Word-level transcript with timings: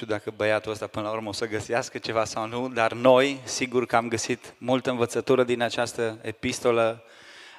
știu 0.00 0.12
dacă 0.12 0.30
băiatul 0.30 0.72
ăsta 0.72 0.86
până 0.86 1.06
la 1.06 1.12
urmă 1.12 1.28
o 1.28 1.32
să 1.32 1.46
găsească 1.46 1.98
ceva 1.98 2.24
sau 2.24 2.46
nu, 2.46 2.68
dar 2.68 2.92
noi, 2.92 3.40
sigur 3.44 3.86
că 3.86 3.96
am 3.96 4.08
găsit 4.08 4.54
multă 4.58 4.90
învățătură 4.90 5.44
din 5.44 5.60
această 5.60 6.18
epistolă 6.22 7.04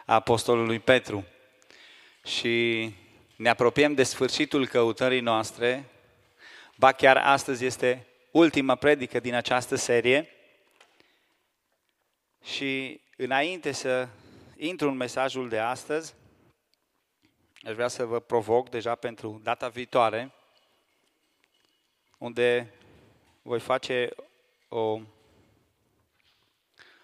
a 0.06 0.14
Apostolului 0.14 0.80
Petru. 0.80 1.25
Și 2.24 2.85
ne 3.35 3.50
apropiem 3.50 3.93
de 3.93 4.04
sfârșitul 4.04 4.67
căutării 4.67 5.19
noastre, 5.19 5.90
ba 6.75 6.92
chiar 6.92 7.17
astăzi 7.17 7.66
este 7.66 8.07
ultima 8.32 8.76
predică 8.76 9.20
din 9.20 9.34
această 9.34 9.76
serie. 9.76 10.30
Și 12.44 13.02
înainte 13.18 13.71
să 13.71 14.08
intru 14.58 14.88
în 14.88 14.98
mesajul 14.98 15.50
de 15.50 15.60
astăzi, 15.60 16.14
aș 17.64 17.73
vrea 17.73 17.88
să 17.88 18.05
vă 18.05 18.20
provoc 18.20 18.70
deja 18.70 18.96
pentru 18.96 19.39
data 19.44 19.68
viitoare, 19.68 20.32
unde 22.22 22.74
voi 23.42 23.60
face 23.60 24.10
o, 24.68 25.00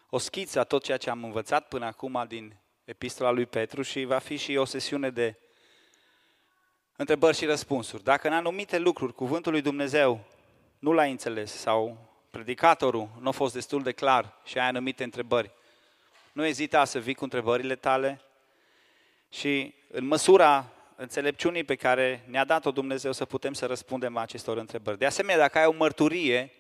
o 0.10 0.18
schiță 0.18 0.60
a 0.60 0.64
tot 0.64 0.84
ceea 0.84 0.98
ce 0.98 1.10
am 1.10 1.24
învățat 1.24 1.68
până 1.68 1.86
acum 1.86 2.26
din 2.28 2.56
epistola 2.84 3.30
lui 3.30 3.46
Petru 3.46 3.82
și 3.82 4.04
va 4.04 4.18
fi 4.18 4.36
și 4.36 4.56
o 4.56 4.66
sesiune 4.66 5.10
de 5.10 5.36
întrebări 6.96 7.38
și 7.38 7.46
răspunsuri. 7.46 8.04
Dacă 8.04 8.28
în 8.28 8.34
anumite 8.34 8.78
lucruri 8.78 9.14
cuvântul 9.14 9.52
lui 9.52 9.62
Dumnezeu 9.62 10.24
nu 10.80 10.92
l-ai 10.92 11.12
înțeles 11.12 11.52
sau 11.52 12.10
predicatorul 12.30 13.10
nu 13.20 13.28
a 13.28 13.32
fost 13.32 13.54
destul 13.54 13.84
de 13.84 13.92
clar 13.92 14.42
și 14.46 14.60
ai 14.60 14.68
anumite 14.68 15.04
întrebări, 15.04 15.52
nu 16.32 16.46
ezita 16.46 16.86
să 16.86 17.00
vii 17.00 17.16
cu 17.16 17.24
întrebările 17.24 17.76
tale 17.76 18.22
și 19.30 19.74
în 19.88 20.06
măsura 20.06 20.72
înțelepciunii 21.00 21.64
pe 21.64 21.76
care 21.76 22.24
ne-a 22.28 22.46
dat-o 22.46 22.72
Dumnezeu 22.72 23.12
să 23.12 23.26
putem 23.26 23.54
să 23.54 23.66
răspundem 23.66 24.18
acestor 24.18 24.58
întrebări. 24.58 24.98
De 24.98 25.06
asemenea, 25.06 25.42
dacă 25.42 25.58
ai 25.58 25.66
o 25.66 25.72
mărturie, 25.72 26.52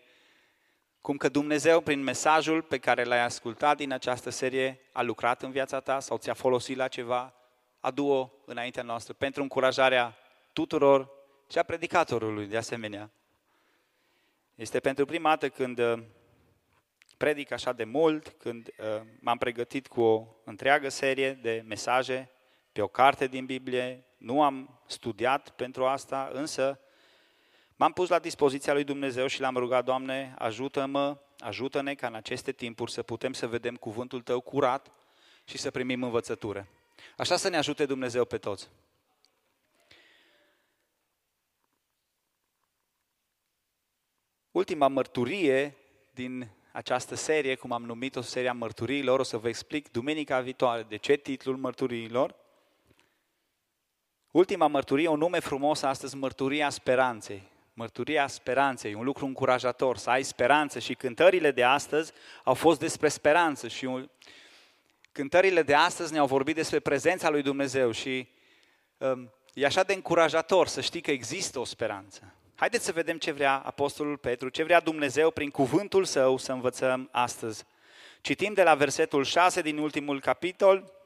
cum 1.02 1.18
că 1.18 1.30
Dumnezeu, 1.30 1.82
prin 1.82 2.04
mesajul 2.04 2.62
pe 2.62 2.78
care 2.78 3.04
l-ai 3.04 3.24
ascultat 3.24 3.78
din 3.78 3.92
această 3.92 4.30
serie, 4.30 4.80
a 4.92 5.02
lucrat 5.02 5.42
în 5.42 5.52
viața 5.52 5.80
ta 5.80 6.00
sau 6.00 6.18
ți-a 6.18 6.34
folosit 6.34 6.78
la 6.78 6.88
ceva, 6.88 7.34
adu-o 7.80 8.32
înaintea 8.46 8.84
noastră 8.84 9.14
pentru 9.14 9.42
încurajarea 9.42 10.18
tuturor 10.54 11.10
și 11.52 11.58
a 11.58 11.64
predicatorului, 11.64 12.46
de 12.46 12.58
asemenea. 12.58 13.12
Este 14.56 14.80
pentru 14.80 15.06
prima 15.06 15.30
dată 15.30 15.50
când 15.50 15.80
uh, 15.80 16.04
predic 17.18 17.52
așa 17.52 17.74
de 17.74 17.84
mult, 17.84 18.28
când 18.38 18.68
uh, 18.68 19.02
m-am 19.20 19.38
pregătit 19.38 19.88
cu 19.88 20.02
o 20.02 20.28
întreagă 20.44 20.90
serie 20.90 21.34
de 21.34 21.64
mesaje 21.68 22.32
pe 22.72 22.82
o 22.82 22.88
carte 22.88 23.28
din 23.28 23.46
Biblie, 23.46 24.07
nu 24.18 24.44
am 24.44 24.80
studiat 24.88 25.50
pentru 25.50 25.86
asta, 25.86 26.30
însă 26.34 26.80
m-am 27.76 27.94
pus 27.94 28.10
la 28.10 28.20
dispoziția 28.20 28.74
lui 28.74 28.84
Dumnezeu 28.84 29.28
și 29.28 29.42
l-am 29.42 29.56
rugat, 29.56 29.86
Doamne, 29.86 30.36
ajută-mă, 30.38 31.18
ajută-ne 31.40 31.96
ca 31.96 32.08
în 32.08 32.16
aceste 32.16 32.52
timpuri 32.52 32.92
să 32.92 33.04
putem 33.04 33.34
să 33.34 33.48
vedem 33.48 33.76
cuvântul 33.76 34.22
Tău 34.22 34.42
curat 34.42 34.92
și 35.46 35.58
să 35.58 35.72
primim 35.72 36.04
învățătură. 36.04 36.68
Așa 37.18 37.38
să 37.38 37.50
ne 37.50 37.58
ajute 37.58 37.86
Dumnezeu 37.86 38.26
pe 38.26 38.38
toți. 38.38 38.70
Ultima 44.52 44.88
mărturie 44.88 45.78
din 46.14 46.50
această 46.72 47.16
serie, 47.16 47.56
cum 47.56 47.72
am 47.72 47.84
numit-o 47.84 48.22
seria 48.22 48.54
mărturiilor, 48.54 49.20
o 49.20 49.24
să 49.24 49.38
vă 49.38 49.48
explic 49.48 49.92
duminica 49.92 50.40
viitoare 50.40 50.84
de 50.84 50.98
ce 50.98 51.16
titlul 51.16 51.58
mărturiilor, 51.58 52.36
Ultima 54.38 54.68
mărturie, 54.68 55.08
un 55.08 55.18
nume 55.18 55.40
frumos 55.40 55.82
astăzi, 55.82 56.16
mărturia 56.16 56.70
speranței. 56.70 57.44
Mărturia 57.74 58.28
speranței, 58.28 58.94
un 58.94 59.04
lucru 59.04 59.26
încurajator, 59.26 59.98
să 59.98 60.10
ai 60.10 60.24
speranță 60.24 60.80
și 60.80 60.94
cântările 60.94 61.52
de 61.52 61.64
astăzi 61.64 62.12
au 62.44 62.54
fost 62.54 62.80
despre 62.80 63.08
speranță 63.08 63.68
și 63.68 64.10
cântările 65.12 65.64
de 65.64 65.74
astăzi 65.74 66.14
ne-au 66.14 66.26
vorbit 66.26 66.56
despre 66.56 66.80
prezența 66.80 67.30
lui 67.30 67.42
Dumnezeu 67.42 67.92
și 67.92 68.28
um, 68.98 69.32
e 69.54 69.66
așa 69.66 69.84
de 69.84 69.94
încurajator 69.94 70.68
să 70.68 70.82
știi 70.82 71.02
că 71.02 71.12
există 71.12 71.60
o 71.60 71.66
speranță. 71.66 72.34
Haideți 72.56 72.86
să 72.86 72.92
vedem 72.92 73.18
ce 73.18 73.32
vrea 73.32 73.56
Apostolul 73.56 74.18
Petru, 74.18 74.50
ce 74.50 74.64
vrea 74.64 74.80
Dumnezeu 74.80 75.32
prin 75.32 75.50
cuvântul 75.50 76.06
său 76.06 76.38
să 76.38 76.52
învățăm 76.52 77.10
astăzi. 77.12 77.64
Citim 78.22 78.54
de 78.54 78.64
la 78.64 78.76
versetul 78.76 79.24
6 79.24 79.62
din 79.62 79.78
ultimul 79.78 80.20
capitol, 80.20 80.97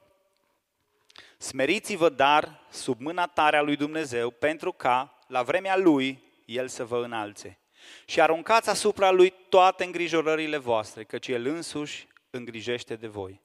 Smeriți-vă, 1.41 2.09
dar, 2.09 2.59
sub 2.69 2.99
mâna 2.99 3.27
tare 3.27 3.57
a 3.57 3.61
lui 3.61 3.75
Dumnezeu, 3.75 4.29
pentru 4.29 4.71
ca, 4.71 5.19
la 5.27 5.43
vremea 5.43 5.77
lui, 5.77 6.23
El 6.45 6.67
să 6.67 6.85
vă 6.85 7.03
înalțe. 7.03 7.59
Și 8.05 8.21
aruncați 8.21 8.69
asupra 8.69 9.11
lui 9.11 9.33
toate 9.49 9.83
îngrijorările 9.83 10.57
voastre, 10.57 11.03
căci 11.03 11.27
El 11.27 11.45
însuși 11.45 12.07
îngrijește 12.29 12.95
de 12.95 13.07
voi. 13.07 13.41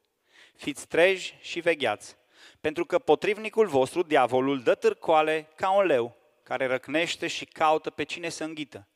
Fiți 0.55 0.87
treji 0.87 1.39
și 1.41 1.61
vegheați, 1.61 2.17
pentru 2.61 2.85
că 2.85 2.99
potrivnicul 2.99 3.67
vostru, 3.67 4.03
diavolul, 4.03 4.63
dă 4.63 4.75
târcoale 4.75 5.49
ca 5.55 5.71
un 5.71 5.85
leu, 5.85 6.17
care 6.43 6.67
răcnește 6.67 7.27
și 7.27 7.45
caută 7.45 7.91
pe 7.91 8.03
cine 8.03 8.29
să 8.29 8.45
înghită. 8.45 8.89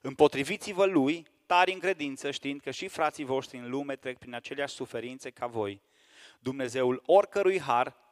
Împotriviți-vă 0.00 0.84
lui, 0.84 1.26
tari 1.46 1.72
în 1.72 1.78
credință, 1.78 2.30
știind 2.30 2.60
că 2.60 2.70
și 2.70 2.88
frații 2.88 3.24
voștri 3.24 3.58
în 3.58 3.70
lume 3.70 3.96
trec 3.96 4.18
prin 4.18 4.34
aceleași 4.34 4.74
suferințe 4.74 5.30
ca 5.30 5.46
voi. 5.46 5.80
Dumnezeul 6.38 7.02
oricărui 7.06 7.60
har, 7.60 8.02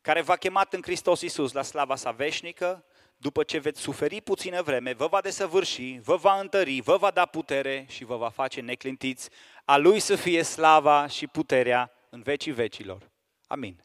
care 0.00 0.20
v-a 0.20 0.36
chemat 0.36 0.72
în 0.72 0.82
Hristos 0.82 1.20
Iisus 1.20 1.52
la 1.52 1.62
slava 1.62 1.96
sa 1.96 2.10
veșnică, 2.10 2.84
după 3.16 3.42
ce 3.42 3.58
veți 3.58 3.80
suferi 3.80 4.20
puțină 4.20 4.62
vreme, 4.62 4.92
vă 4.92 5.06
va 5.06 5.20
desăvârși, 5.20 5.98
vă 5.98 6.16
va 6.16 6.40
întări, 6.40 6.80
vă 6.80 6.96
va 6.96 7.10
da 7.10 7.26
putere 7.26 7.86
și 7.88 8.04
vă 8.04 8.16
va 8.16 8.28
face 8.28 8.60
neclintiți. 8.60 9.30
A 9.64 9.76
Lui 9.76 10.00
să 10.00 10.16
fie 10.16 10.42
slava 10.42 11.06
și 11.06 11.26
puterea 11.26 11.92
în 12.10 12.22
vecii 12.22 12.52
vecilor. 12.52 13.10
Amin. 13.46 13.84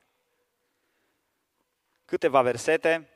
Câteva 2.06 2.42
versete 2.42 3.10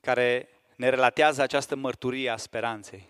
care 0.00 0.48
ne 0.76 0.88
relatează 0.88 1.42
această 1.42 1.74
mărturie 1.74 2.30
a 2.30 2.36
speranței. 2.36 3.08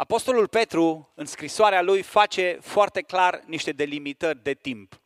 Apostolul 0.00 0.48
Petru, 0.48 1.12
în 1.14 1.26
scrisoarea 1.26 1.82
lui, 1.82 2.02
face 2.02 2.58
foarte 2.60 3.02
clar 3.02 3.42
niște 3.46 3.72
delimitări 3.72 4.42
de 4.42 4.54
timp. 4.54 5.00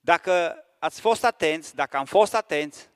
Dacă 0.00 0.64
ați 0.78 1.00
fost 1.00 1.24
atenți, 1.24 1.74
dacă 1.74 1.96
am 1.96 2.04
fost 2.04 2.34
atenți, 2.34 2.88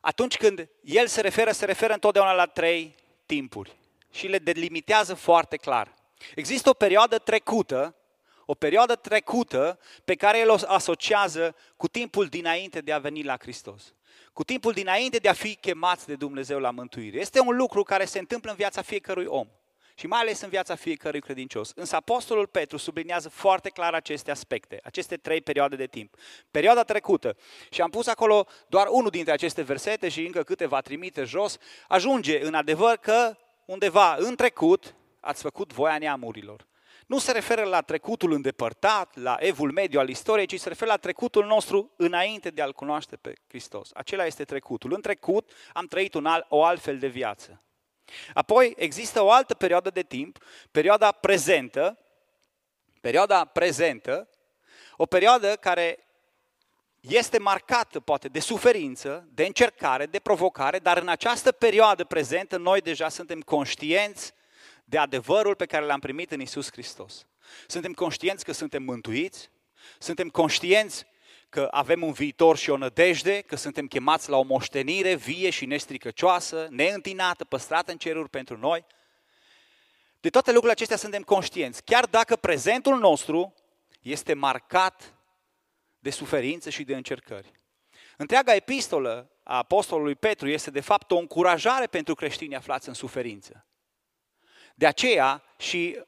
atunci 0.00 0.36
când 0.36 0.68
el 0.82 1.06
se 1.06 1.20
referă, 1.20 1.50
se 1.50 1.64
referă 1.64 1.92
întotdeauna 1.92 2.32
la 2.32 2.46
trei 2.46 2.94
timpuri 3.26 3.76
și 4.10 4.26
le 4.26 4.38
delimitează 4.38 5.14
foarte 5.14 5.56
clar. 5.56 5.94
Există 6.34 6.68
o 6.68 6.72
perioadă 6.72 7.18
trecută, 7.18 7.96
o 8.44 8.54
perioadă 8.54 8.94
trecută 8.94 9.78
pe 10.04 10.14
care 10.14 10.38
el 10.38 10.50
o 10.50 10.56
asociază 10.66 11.56
cu 11.76 11.88
timpul 11.88 12.26
dinainte 12.26 12.80
de 12.80 12.92
a 12.92 12.98
veni 12.98 13.22
la 13.22 13.36
Hristos. 13.38 13.94
Cu 14.32 14.44
timpul 14.44 14.72
dinainte 14.72 15.18
de 15.18 15.28
a 15.28 15.32
fi 15.32 15.54
chemați 15.54 16.06
de 16.06 16.14
Dumnezeu 16.14 16.58
la 16.58 16.70
mântuire. 16.70 17.18
Este 17.18 17.40
un 17.40 17.56
lucru 17.56 17.82
care 17.82 18.04
se 18.04 18.18
întâmplă 18.18 18.50
în 18.50 18.56
viața 18.56 18.82
fiecărui 18.82 19.26
om 19.26 19.48
și 19.98 20.06
mai 20.06 20.20
ales 20.20 20.40
în 20.40 20.48
viața 20.48 20.74
fiecărui 20.74 21.20
credincios. 21.20 21.72
Însă 21.74 21.96
Apostolul 21.96 22.46
Petru 22.46 22.76
subliniază 22.76 23.28
foarte 23.28 23.68
clar 23.68 23.94
aceste 23.94 24.30
aspecte, 24.30 24.80
aceste 24.82 25.16
trei 25.16 25.40
perioade 25.40 25.76
de 25.76 25.86
timp. 25.86 26.14
Perioada 26.50 26.82
trecută, 26.82 27.36
și 27.70 27.80
am 27.80 27.90
pus 27.90 28.06
acolo 28.06 28.46
doar 28.68 28.86
unul 28.90 29.10
dintre 29.10 29.32
aceste 29.32 29.62
versete 29.62 30.08
și 30.08 30.26
încă 30.26 30.42
câteva 30.42 30.80
trimite 30.80 31.24
jos, 31.24 31.56
ajunge 31.88 32.44
în 32.44 32.54
adevăr 32.54 32.96
că 32.96 33.36
undeva 33.64 34.14
în 34.18 34.36
trecut 34.36 34.94
ați 35.20 35.42
făcut 35.42 35.72
voia 35.72 35.98
neamurilor. 35.98 36.66
Nu 37.06 37.18
se 37.18 37.32
referă 37.32 37.62
la 37.62 37.80
trecutul 37.80 38.32
îndepărtat, 38.32 39.16
la 39.16 39.36
evul 39.38 39.72
mediu 39.72 39.98
al 40.00 40.08
istoriei, 40.08 40.46
ci 40.46 40.60
se 40.60 40.68
referă 40.68 40.90
la 40.90 40.96
trecutul 40.96 41.44
nostru 41.44 41.92
înainte 41.96 42.50
de 42.50 42.62
a-L 42.62 42.72
cunoaște 42.72 43.16
pe 43.16 43.32
Hristos. 43.48 43.90
Acela 43.94 44.26
este 44.26 44.44
trecutul. 44.44 44.92
În 44.92 45.00
trecut 45.00 45.50
am 45.72 45.86
trăit 45.86 46.14
un 46.14 46.26
alt, 46.26 46.46
o 46.48 46.64
altfel 46.64 46.98
de 46.98 47.06
viață. 47.06 47.62
Apoi 48.34 48.74
există 48.76 49.22
o 49.22 49.30
altă 49.30 49.54
perioadă 49.54 49.90
de 49.90 50.02
timp, 50.02 50.38
perioada 50.70 51.12
prezentă, 51.12 51.98
perioada 53.00 53.44
prezentă, 53.44 54.28
o 54.96 55.06
perioadă 55.06 55.56
care 55.56 55.98
este 57.00 57.38
marcată 57.38 58.00
poate 58.00 58.28
de 58.28 58.40
suferință, 58.40 59.28
de 59.32 59.44
încercare, 59.44 60.06
de 60.06 60.18
provocare, 60.18 60.78
dar 60.78 60.98
în 60.98 61.08
această 61.08 61.52
perioadă 61.52 62.04
prezentă 62.04 62.56
noi 62.56 62.80
deja 62.80 63.08
suntem 63.08 63.40
conștienți 63.40 64.32
de 64.84 64.98
adevărul 64.98 65.54
pe 65.54 65.66
care 65.66 65.84
l-am 65.84 66.00
primit 66.00 66.30
în 66.30 66.40
Isus 66.40 66.70
Hristos. 66.70 67.26
Suntem 67.66 67.92
conștienți 67.92 68.44
că 68.44 68.52
suntem 68.52 68.82
mântuiți, 68.82 69.50
suntem 69.98 70.28
conștienți 70.28 71.06
că 71.48 71.68
avem 71.70 72.02
un 72.02 72.12
viitor 72.12 72.56
și 72.56 72.70
o 72.70 72.76
nădejde, 72.76 73.40
că 73.40 73.56
suntem 73.56 73.86
chemați 73.86 74.30
la 74.30 74.36
o 74.36 74.42
moștenire 74.42 75.14
vie 75.14 75.50
și 75.50 75.66
nestricăcioasă, 75.66 76.66
neîntinată, 76.70 77.44
păstrată 77.44 77.90
în 77.90 77.98
ceruri 77.98 78.28
pentru 78.28 78.56
noi. 78.56 78.86
De 80.20 80.30
toate 80.30 80.48
lucrurile 80.48 80.72
acestea 80.72 80.96
suntem 80.96 81.22
conștienți, 81.22 81.84
chiar 81.84 82.06
dacă 82.06 82.36
prezentul 82.36 82.98
nostru 82.98 83.54
este 84.00 84.34
marcat 84.34 85.14
de 85.98 86.10
suferință 86.10 86.70
și 86.70 86.84
de 86.84 86.96
încercări. 86.96 87.52
Întreaga 88.16 88.54
epistolă 88.54 89.30
a 89.42 89.56
apostolului 89.56 90.14
Petru 90.14 90.48
este 90.48 90.70
de 90.70 90.80
fapt 90.80 91.10
o 91.10 91.16
încurajare 91.16 91.86
pentru 91.86 92.14
creștini 92.14 92.56
aflați 92.56 92.88
în 92.88 92.94
suferință. 92.94 93.66
De 94.74 94.86
aceea 94.86 95.42
și, 95.58 96.00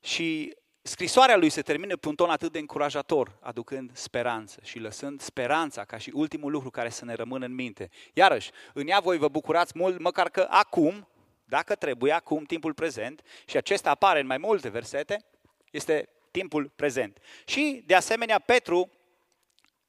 și 0.00 0.56
scrisoarea 0.82 1.36
lui 1.36 1.50
se 1.50 1.62
termină 1.62 1.96
pe 1.96 2.08
un 2.08 2.14
ton 2.14 2.30
atât 2.30 2.52
de 2.52 2.58
încurajator, 2.58 3.36
aducând 3.40 3.90
speranță 3.94 4.60
și 4.62 4.78
lăsând 4.78 5.20
speranța 5.20 5.84
ca 5.84 5.98
și 5.98 6.10
ultimul 6.14 6.50
lucru 6.50 6.70
care 6.70 6.88
să 6.88 7.04
ne 7.04 7.14
rămână 7.14 7.44
în 7.44 7.54
minte. 7.54 7.90
Iarăși, 8.12 8.50
în 8.74 8.88
ea 8.88 9.00
voi 9.00 9.18
vă 9.18 9.28
bucurați 9.28 9.72
mult, 9.76 9.98
măcar 9.98 10.28
că 10.28 10.46
acum, 10.50 11.08
dacă 11.44 11.74
trebuie, 11.74 12.12
acum, 12.12 12.44
timpul 12.44 12.74
prezent, 12.74 13.22
și 13.46 13.56
acesta 13.56 13.90
apare 13.90 14.20
în 14.20 14.26
mai 14.26 14.38
multe 14.38 14.68
versete, 14.68 15.24
este 15.70 16.08
timpul 16.30 16.72
prezent. 16.76 17.18
Și, 17.44 17.82
de 17.86 17.94
asemenea, 17.94 18.38
Petru 18.38 18.90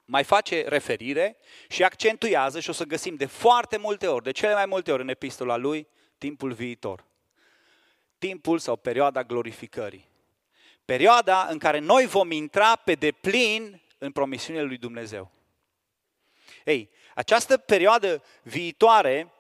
mai 0.05 0.23
face 0.23 0.63
referire 0.67 1.37
și 1.69 1.83
accentuează, 1.83 2.59
și 2.59 2.69
o 2.69 2.73
să 2.73 2.83
găsim 2.83 3.15
de 3.15 3.25
foarte 3.25 3.77
multe 3.77 4.07
ori, 4.07 4.23
de 4.23 4.31
cele 4.31 4.53
mai 4.53 4.65
multe 4.65 4.91
ori 4.91 5.01
în 5.01 5.09
epistola 5.09 5.55
lui, 5.55 5.87
timpul 6.17 6.51
viitor. 6.51 7.05
Timpul 8.17 8.59
sau 8.59 8.75
perioada 8.75 9.23
glorificării. 9.23 10.11
Perioada 10.85 11.47
în 11.47 11.57
care 11.57 11.79
noi 11.79 12.05
vom 12.05 12.31
intra 12.31 12.75
pe 12.75 12.93
deplin 12.95 13.81
în 13.97 14.11
promisiunile 14.11 14.63
lui 14.63 14.77
Dumnezeu. 14.77 15.31
Ei, 16.65 16.89
această 17.15 17.57
perioadă 17.57 18.23
viitoare 18.43 19.33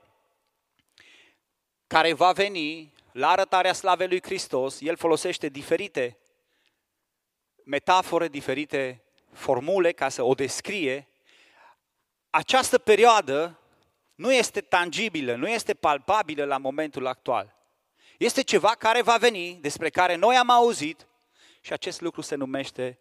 care 1.87 2.13
va 2.13 2.31
veni 2.31 2.93
la 3.11 3.29
arătarea 3.29 3.73
slavei 3.73 4.07
lui 4.07 4.21
Hristos, 4.21 4.81
el 4.81 4.97
folosește 4.97 5.47
diferite 5.47 6.17
metafore, 7.65 8.27
diferite 8.27 9.03
formule 9.31 9.91
ca 9.91 10.09
să 10.09 10.23
o 10.23 10.33
descrie. 10.33 11.07
Această 12.29 12.77
perioadă 12.77 13.59
nu 14.15 14.33
este 14.33 14.61
tangibilă, 14.61 15.35
nu 15.35 15.47
este 15.47 15.73
palpabilă 15.73 16.45
la 16.45 16.57
momentul 16.57 17.07
actual. 17.07 17.55
Este 18.17 18.41
ceva 18.41 18.69
care 18.69 19.01
va 19.01 19.17
veni, 19.17 19.57
despre 19.61 19.89
care 19.89 20.15
noi 20.15 20.35
am 20.35 20.49
auzit 20.49 21.07
și 21.65 21.73
acest 21.73 22.01
lucru 22.01 22.21
se 22.21 22.35
numește 22.35 22.99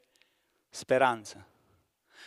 speranță. 0.70 1.46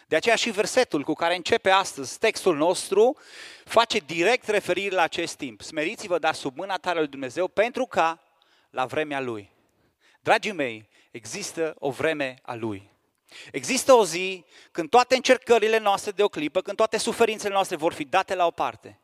De 0.07 0.15
aceea 0.15 0.35
și 0.35 0.51
versetul 0.51 1.03
cu 1.03 1.13
care 1.13 1.35
începe 1.35 1.69
astăzi 1.69 2.19
textul 2.19 2.55
nostru 2.55 3.17
face 3.63 3.97
direct 3.97 4.47
referire 4.47 4.95
la 4.95 5.01
acest 5.01 5.35
timp. 5.35 5.61
Smeriți-vă, 5.61 6.19
dar 6.19 6.33
sub 6.33 6.57
mâna 6.57 6.77
tare 6.77 6.99
lui 6.99 7.07
Dumnezeu, 7.07 7.47
pentru 7.47 7.85
ca 7.85 8.23
la 8.69 8.85
vremea 8.85 9.19
Lui. 9.19 9.51
Dragii 10.19 10.51
mei, 10.51 10.89
există 11.11 11.75
o 11.79 11.89
vreme 11.89 12.39
a 12.41 12.55
Lui. 12.55 12.91
Există 13.51 13.93
o 13.93 14.05
zi 14.05 14.45
când 14.71 14.89
toate 14.89 15.15
încercările 15.15 15.77
noastre 15.77 16.11
de 16.11 16.23
o 16.23 16.27
clipă, 16.27 16.61
când 16.61 16.77
toate 16.77 16.97
suferințele 16.97 17.53
noastre 17.53 17.75
vor 17.75 17.93
fi 17.93 18.03
date 18.03 18.35
la 18.35 18.45
o 18.45 18.51
parte. 18.51 18.99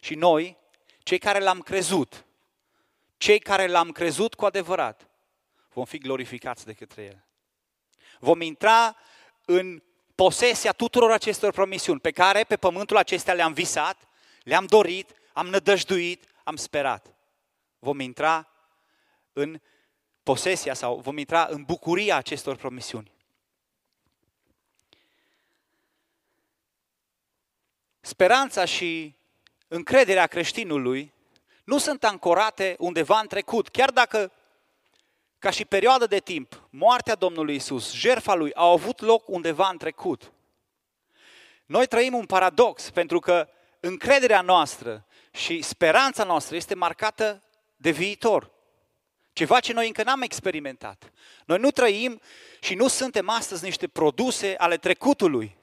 Și 0.00 0.14
noi, 0.14 0.56
cei 1.02 1.18
care 1.18 1.38
l-am 1.38 1.60
crezut, 1.60 2.24
cei 3.16 3.38
care 3.38 3.66
l-am 3.66 3.90
crezut 3.90 4.34
cu 4.34 4.44
adevărat, 4.44 5.06
vom 5.72 5.84
fi 5.84 5.98
glorificați 5.98 6.64
de 6.64 6.72
către 6.72 7.02
El. 7.02 7.24
Vom 8.18 8.40
intra 8.40 8.96
în 9.44 9.82
posesia 10.14 10.72
tuturor 10.72 11.10
acestor 11.10 11.52
promisiuni 11.52 12.00
pe 12.00 12.10
care 12.10 12.44
pe 12.44 12.56
pământul 12.56 12.96
acestea 12.96 13.34
le-am 13.34 13.52
visat, 13.52 14.08
le-am 14.42 14.66
dorit, 14.66 15.10
am 15.32 15.46
nădăjduit, 15.46 16.24
am 16.44 16.56
sperat. 16.56 17.14
Vom 17.78 18.00
intra 18.00 18.48
în 19.32 19.60
posesia 20.22 20.74
sau 20.74 20.98
vom 20.98 21.18
intra 21.18 21.46
în 21.50 21.62
bucuria 21.62 22.16
acestor 22.16 22.56
promisiuni. 22.56 23.12
Speranța 28.00 28.64
și 28.64 29.14
încrederea 29.68 30.26
creștinului 30.26 31.12
nu 31.64 31.78
sunt 31.78 32.04
ancorate 32.04 32.76
undeva 32.78 33.18
în 33.18 33.26
trecut, 33.26 33.68
chiar 33.68 33.90
dacă 33.90 34.32
ca 35.42 35.50
și 35.50 35.64
perioadă 35.64 36.06
de 36.06 36.18
timp, 36.18 36.68
moartea 36.70 37.14
Domnului 37.14 37.54
Isus, 37.54 37.92
jertfa 37.92 38.34
lui, 38.34 38.52
au 38.54 38.72
avut 38.72 39.00
loc 39.00 39.28
undeva 39.28 39.68
în 39.68 39.78
trecut. 39.78 40.32
Noi 41.66 41.86
trăim 41.86 42.14
un 42.14 42.26
paradox, 42.26 42.90
pentru 42.90 43.18
că 43.18 43.48
încrederea 43.80 44.40
noastră 44.40 45.06
și 45.32 45.62
speranța 45.62 46.24
noastră 46.24 46.56
este 46.56 46.74
marcată 46.74 47.42
de 47.76 47.90
viitor. 47.90 48.50
Ceva 49.32 49.60
ce 49.60 49.72
noi 49.72 49.86
încă 49.86 50.02
n-am 50.02 50.22
experimentat. 50.22 51.12
Noi 51.46 51.58
nu 51.58 51.70
trăim 51.70 52.20
și 52.60 52.74
nu 52.74 52.88
suntem 52.88 53.28
astăzi 53.28 53.64
niște 53.64 53.88
produse 53.88 54.54
ale 54.58 54.76
trecutului, 54.76 55.56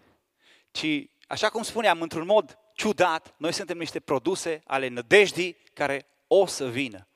ci, 0.72 1.10
așa 1.28 1.50
cum 1.50 1.64
spuneam, 1.64 2.02
într-un 2.02 2.26
mod 2.26 2.58
ciudat, 2.74 3.34
noi 3.38 3.54
suntem 3.54 3.78
niște 3.78 4.00
produse 4.00 4.62
ale 4.66 4.88
nădejdii 4.88 5.58
care 5.74 6.08
o 6.28 6.46
să 6.46 6.70
vină. 6.70 7.09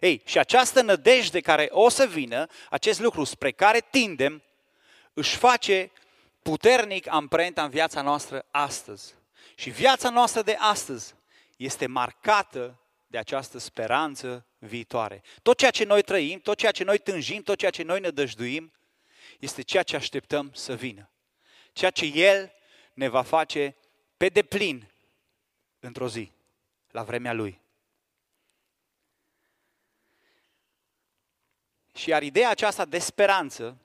Ei, 0.00 0.22
și 0.24 0.38
această 0.38 0.82
nădejde 0.82 1.40
care 1.40 1.68
o 1.70 1.88
să 1.88 2.06
vină, 2.06 2.46
acest 2.70 3.00
lucru 3.00 3.24
spre 3.24 3.50
care 3.50 3.80
tindem, 3.90 4.42
își 5.12 5.36
face 5.36 5.90
puternic 6.42 7.06
amprenta 7.08 7.62
în 7.62 7.70
viața 7.70 8.02
noastră 8.02 8.46
astăzi. 8.50 9.14
Și 9.54 9.70
viața 9.70 10.10
noastră 10.10 10.42
de 10.42 10.56
astăzi 10.58 11.14
este 11.56 11.86
marcată 11.86 12.80
de 13.06 13.18
această 13.18 13.58
speranță 13.58 14.46
viitoare. 14.58 15.22
Tot 15.42 15.58
ceea 15.58 15.70
ce 15.70 15.84
noi 15.84 16.02
trăim, 16.02 16.40
tot 16.40 16.58
ceea 16.58 16.72
ce 16.72 16.84
noi 16.84 16.98
tânjim, 16.98 17.42
tot 17.42 17.58
ceea 17.58 17.70
ce 17.70 17.82
noi 17.82 18.00
ne 18.00 18.10
dăjduim, 18.10 18.72
este 19.38 19.62
ceea 19.62 19.82
ce 19.82 19.96
așteptăm 19.96 20.50
să 20.54 20.74
vină. 20.74 21.10
Ceea 21.72 21.90
ce 21.90 22.04
El 22.04 22.52
ne 22.94 23.08
va 23.08 23.22
face 23.22 23.76
pe 24.16 24.28
deplin 24.28 24.92
într-o 25.80 26.08
zi, 26.08 26.32
la 26.90 27.02
vremea 27.02 27.32
Lui. 27.32 27.59
Și 32.00 32.08
iar 32.08 32.22
ideea 32.22 32.50
aceasta 32.50 32.84
de 32.84 32.98
speranță 32.98 33.76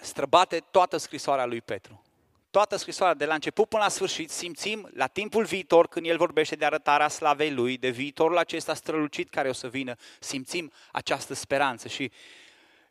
străbate 0.00 0.58
toată 0.70 0.96
scrisoarea 0.96 1.44
lui 1.44 1.60
Petru. 1.60 2.02
Toată 2.50 2.76
scrisoarea, 2.76 3.14
de 3.14 3.24
la 3.24 3.34
început 3.34 3.68
până 3.68 3.82
la 3.82 3.88
sfârșit, 3.88 4.30
simțim 4.30 4.90
la 4.94 5.06
timpul 5.06 5.44
viitor, 5.44 5.88
când 5.88 6.06
el 6.06 6.16
vorbește 6.16 6.54
de 6.54 6.64
arătarea 6.64 7.08
slavei 7.08 7.52
lui, 7.52 7.76
de 7.76 7.88
viitorul 7.88 8.38
acesta 8.38 8.74
strălucit 8.74 9.30
care 9.30 9.48
o 9.48 9.52
să 9.52 9.68
vină, 9.68 9.94
simțim 10.20 10.72
această 10.92 11.34
speranță. 11.34 11.88
Și 11.88 12.10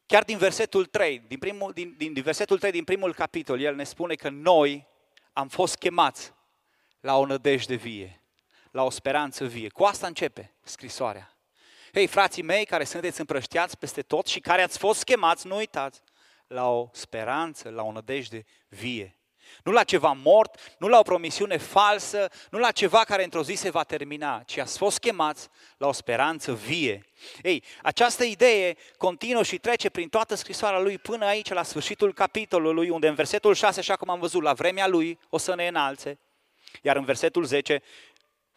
chiar 0.06 0.24
din 0.24 0.38
versetul 0.38 0.86
3, 0.86 1.24
din, 1.28 1.38
primul, 1.40 1.72
din, 1.74 1.96
din 1.98 2.22
versetul 2.22 2.60
3 2.60 2.72
din 2.72 2.84
primul 2.84 3.14
capitol, 3.14 3.60
el 3.60 3.76
ne 3.76 3.84
spune 3.84 4.16
că 4.16 4.30
noi 4.30 4.88
am 5.34 5.48
fost 5.48 5.76
chemați 5.76 6.34
la 7.00 7.18
o 7.18 7.26
nădejde 7.26 7.76
vie, 7.76 8.22
la 8.72 8.84
o 8.84 8.90
speranță 8.90 9.46
vie. 9.46 9.70
Cu 9.70 9.84
asta 9.84 10.08
începe 10.08 10.54
scrisoarea. 10.64 11.39
Hei, 11.94 12.08
frații 12.08 12.44
mei 12.44 12.66
care 12.66 12.84
sunteți 12.84 13.20
împrăștiați 13.20 13.78
peste 13.78 14.02
tot 14.02 14.28
și 14.28 14.40
care 14.40 14.62
ați 14.62 14.78
fost 14.78 15.04
chemați, 15.04 15.48
nu 15.48 15.56
uitați, 15.56 16.02
la 16.48 16.70
o 16.70 16.90
speranță, 16.92 17.70
la 17.70 17.84
o 17.84 17.92
nădejde 17.92 18.46
vie. 18.68 19.14
Nu 19.64 19.72
la 19.72 19.84
ceva 19.84 20.12
mort, 20.24 20.76
nu 20.78 20.88
la 20.88 21.00
o 21.00 21.02
promisiune 21.02 21.58
falsă, 21.58 22.30
nu 22.50 22.60
la 22.60 22.72
ceva 22.72 23.04
care 23.04 23.24
într-o 23.24 23.44
zi 23.44 23.54
se 23.54 23.70
va 23.70 23.84
termina, 23.84 24.44
ci 24.46 24.58
ați 24.58 24.78
fost 24.78 25.00
chemați 25.00 25.48
la 25.78 25.88
o 25.88 25.92
speranță 25.92 26.54
vie. 26.54 27.06
Ei, 27.42 27.64
această 27.82 28.24
idee 28.24 28.76
continuă 28.98 29.44
și 29.44 29.58
trece 29.58 29.90
prin 29.90 30.10
toată 30.10 30.36
scrisoarea 30.36 30.80
lui 30.80 30.98
până 30.98 31.26
aici, 31.26 31.50
la 31.50 31.64
sfârșitul 31.64 32.14
capitolului, 32.14 32.90
unde 32.90 33.08
în 33.08 33.16
versetul 33.16 33.54
6, 33.54 33.80
așa 33.80 33.96
cum 33.96 34.10
am 34.10 34.20
văzut, 34.20 34.42
la 34.42 34.54
vremea 34.54 34.88
lui 34.88 35.20
o 35.30 35.38
să 35.38 35.56
ne 35.56 35.68
înalțe, 35.68 36.20
iar 36.82 36.96
în 36.96 37.06
versetul 37.06 37.44
10 37.44 37.82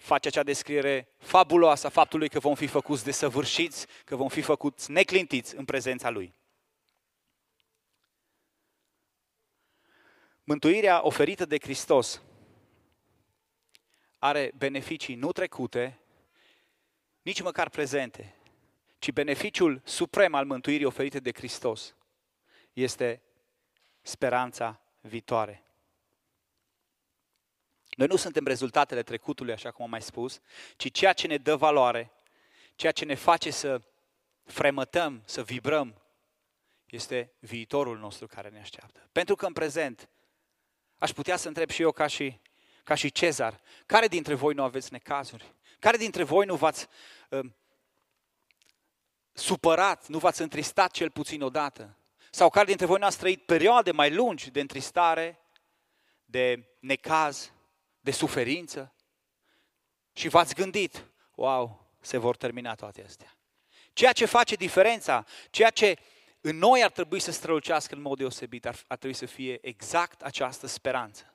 face 0.02 0.28
acea 0.28 0.42
descriere 0.42 1.08
fabuloasă 1.18 1.86
a 1.86 1.90
faptului 1.90 2.28
că 2.28 2.38
vom 2.38 2.54
fi 2.54 2.66
făcuți 2.66 3.04
desăvârșiți, 3.04 3.86
că 4.04 4.16
vom 4.16 4.28
fi 4.28 4.40
făcuți 4.40 4.90
neclintiți 4.90 5.56
în 5.56 5.64
prezența 5.64 6.10
Lui. 6.10 6.34
Mântuirea 10.44 11.06
oferită 11.06 11.44
de 11.44 11.58
Hristos 11.60 12.22
are 14.18 14.52
beneficii 14.58 15.14
nu 15.14 15.32
trecute, 15.32 15.98
nici 17.22 17.42
măcar 17.42 17.68
prezente, 17.68 18.34
ci 18.98 19.12
beneficiul 19.12 19.80
suprem 19.84 20.34
al 20.34 20.46
mântuirii 20.46 20.86
oferite 20.86 21.18
de 21.18 21.32
Hristos 21.32 21.96
este 22.72 23.22
speranța 24.00 24.80
viitoare. 25.00 25.64
Noi 27.96 28.06
nu 28.06 28.16
suntem 28.16 28.44
rezultatele 28.44 29.02
trecutului, 29.02 29.52
așa 29.52 29.70
cum 29.70 29.84
am 29.84 29.90
mai 29.90 30.02
spus, 30.02 30.40
ci 30.76 30.90
ceea 30.90 31.12
ce 31.12 31.26
ne 31.26 31.36
dă 31.36 31.56
valoare, 31.56 32.12
ceea 32.74 32.92
ce 32.92 33.04
ne 33.04 33.14
face 33.14 33.50
să 33.50 33.80
fremătăm, 34.44 35.22
să 35.24 35.42
vibrăm, 35.42 36.02
este 36.86 37.32
viitorul 37.38 37.98
nostru 37.98 38.26
care 38.26 38.48
ne 38.48 38.60
așteaptă. 38.60 39.08
Pentru 39.12 39.34
că 39.34 39.46
în 39.46 39.52
prezent, 39.52 40.08
aș 40.98 41.10
putea 41.10 41.36
să 41.36 41.48
întreb 41.48 41.70
și 41.70 41.82
eu 41.82 41.92
ca 41.92 42.06
și, 42.06 42.40
ca 42.84 42.94
și 42.94 43.12
Cezar, 43.12 43.60
care 43.86 44.06
dintre 44.06 44.34
voi 44.34 44.54
nu 44.54 44.62
aveți 44.62 44.92
necazuri? 44.92 45.54
Care 45.78 45.96
dintre 45.96 46.22
voi 46.22 46.46
nu 46.46 46.56
v-ați 46.56 46.86
uh, 47.28 47.50
supărat, 49.32 50.08
nu 50.08 50.18
v-ați 50.18 50.42
întristat 50.42 50.90
cel 50.90 51.10
puțin 51.10 51.42
odată? 51.42 51.96
Sau 52.30 52.50
care 52.50 52.66
dintre 52.66 52.86
voi 52.86 52.98
nu 52.98 53.06
ați 53.06 53.18
trăit 53.18 53.46
perioade 53.46 53.90
mai 53.90 54.14
lungi 54.14 54.50
de 54.50 54.60
întristare, 54.60 55.40
de 56.24 56.64
necaz, 56.78 57.52
de 58.02 58.10
suferință 58.10 58.94
și 60.12 60.28
v-ați 60.28 60.54
gândit, 60.54 61.06
wow, 61.34 61.90
se 62.00 62.16
vor 62.16 62.36
termina 62.36 62.74
toate 62.74 63.04
astea. 63.04 63.36
Ceea 63.92 64.12
ce 64.12 64.24
face 64.24 64.54
diferența, 64.54 65.24
ceea 65.50 65.70
ce 65.70 65.98
în 66.40 66.56
noi 66.56 66.82
ar 66.82 66.90
trebui 66.90 67.20
să 67.20 67.30
strălucească 67.30 67.94
în 67.94 68.00
mod 68.00 68.18
deosebit, 68.18 68.66
ar, 68.66 68.76
ar 68.86 68.96
trebui 68.96 69.16
să 69.16 69.26
fie 69.26 69.58
exact 69.66 70.22
această 70.22 70.66
speranță. 70.66 71.34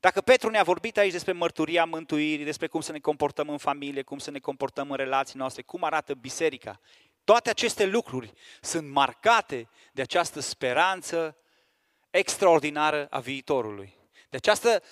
Dacă 0.00 0.20
Petru 0.20 0.50
ne-a 0.50 0.62
vorbit 0.62 0.98
aici 0.98 1.12
despre 1.12 1.32
mărturia 1.32 1.84
mântuirii, 1.84 2.44
despre 2.44 2.66
cum 2.66 2.80
să 2.80 2.92
ne 2.92 2.98
comportăm 2.98 3.48
în 3.48 3.58
familie, 3.58 4.02
cum 4.02 4.18
să 4.18 4.30
ne 4.30 4.38
comportăm 4.38 4.90
în 4.90 4.96
relații 4.96 5.38
noastre, 5.38 5.62
cum 5.62 5.84
arată 5.84 6.14
biserica, 6.14 6.80
toate 7.24 7.50
aceste 7.50 7.86
lucruri 7.86 8.32
sunt 8.60 8.90
marcate 8.90 9.68
de 9.92 10.02
această 10.02 10.40
speranță 10.40 11.36
extraordinară 12.10 13.06
a 13.10 13.20
viitorului. 13.20 13.96
De 14.30 14.36
această 14.36 14.82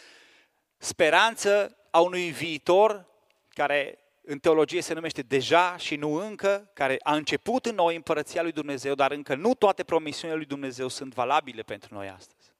speranță 0.78 1.76
a 1.90 2.00
unui 2.00 2.30
viitor 2.30 3.06
care 3.48 3.98
în 4.28 4.38
teologie 4.38 4.80
se 4.80 4.94
numește 4.94 5.22
deja 5.22 5.76
și 5.76 5.96
nu 5.96 6.12
încă, 6.12 6.70
care 6.72 6.96
a 7.02 7.14
început 7.14 7.66
în 7.66 7.74
noi 7.74 7.96
împărăția 7.96 8.42
lui 8.42 8.52
Dumnezeu, 8.52 8.94
dar 8.94 9.10
încă 9.10 9.34
nu 9.34 9.54
toate 9.54 9.84
promisiunile 9.84 10.38
lui 10.38 10.46
Dumnezeu 10.46 10.88
sunt 10.88 11.14
valabile 11.14 11.62
pentru 11.62 11.94
noi 11.94 12.08
astăzi. 12.08 12.52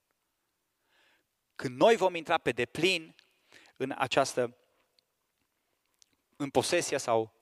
Când 1.55 1.77
noi 1.77 1.95
vom 1.95 2.15
intra 2.15 2.37
pe 2.37 2.51
deplin 2.51 3.15
în 3.77 3.93
această, 3.97 4.57
în 6.35 6.49
posesia 6.49 6.97
sau 6.97 7.33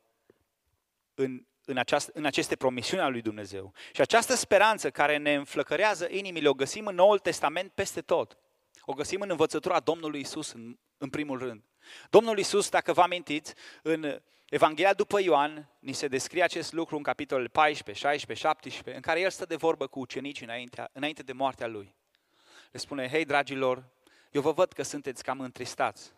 în, 1.14 1.46
în, 1.66 1.78
această, 1.78 2.12
în 2.14 2.26
aceste 2.26 2.56
promisiuni 2.56 3.02
ale 3.02 3.12
lui 3.12 3.22
Dumnezeu. 3.22 3.74
Și 3.94 4.02
această 4.02 4.36
speranță 4.36 4.92
care 4.92 5.18
ne 5.18 5.34
înflăcărează 5.34 6.08
inimile, 6.10 6.48
o 6.48 6.54
găsim 6.54 6.86
în 6.86 6.96
Noul 6.96 7.20
Testament 7.20 7.72
peste 7.72 8.02
tot. 8.02 8.38
O 8.86 8.94
găsim 8.94 9.22
în 9.22 9.30
învățătura 9.30 9.80
Domnului 9.80 10.20
Isus 10.20 10.52
în, 10.52 10.78
în 10.98 11.10
primul 11.10 11.40
rând. 11.40 11.64
Domnul 12.10 12.38
Isus, 12.38 12.70
dacă 12.70 12.94
vă 12.94 13.02
amintiți, 13.02 13.54
în 13.82 14.22
Evanghelia 14.50 14.94
după 14.94 15.22
Ioan, 15.22 15.70
ni 15.80 15.94
se 15.94 16.08
descrie 16.08 16.44
acest 16.44 16.74
lucru 16.74 16.98
în 16.98 17.04
capitolul 17.04 17.50
14, 17.50 18.06
16, 18.06 18.48
17, 18.48 18.96
în 18.96 19.02
care 19.02 19.20
el 19.20 19.30
stă 19.30 19.46
de 19.46 19.56
vorbă 19.56 19.88
cu 19.88 20.00
ucenicii 20.00 20.46
înainte, 20.46 20.90
înainte 20.92 21.24
de 21.24 21.34
moartea 21.34 21.68
lui. 21.68 21.96
Le 22.72 22.80
spune, 22.80 23.10
hei 23.10 23.26
dragilor, 23.26 23.86
eu 24.32 24.42
vă 24.42 24.52
văd 24.52 24.72
că 24.72 24.84
sunteți 24.84 25.24
cam 25.24 25.40
întristați. 25.40 26.14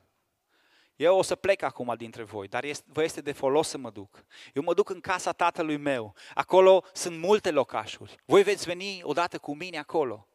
Eu 0.96 1.18
o 1.18 1.22
să 1.22 1.36
plec 1.36 1.62
acum 1.62 1.94
dintre 1.98 2.24
voi, 2.24 2.48
dar 2.48 2.64
este, 2.64 2.86
vă 2.88 3.04
este 3.04 3.22
de 3.22 3.32
folos 3.32 3.68
să 3.68 3.78
mă 3.78 3.90
duc. 3.90 4.26
Eu 4.54 4.64
mă 4.64 4.74
duc 4.74 4.90
în 4.90 5.00
casa 5.00 5.32
tatălui 5.32 5.78
meu. 5.78 6.16
Acolo 6.34 6.84
sunt 6.94 7.18
multe 7.18 7.52
locașuri. 7.52 8.16
Voi 8.26 8.44
veți 8.44 8.66
veni 8.66 9.00
odată 9.04 9.38
cu 9.38 9.56
mine 9.56 9.78
acolo. 9.78 10.28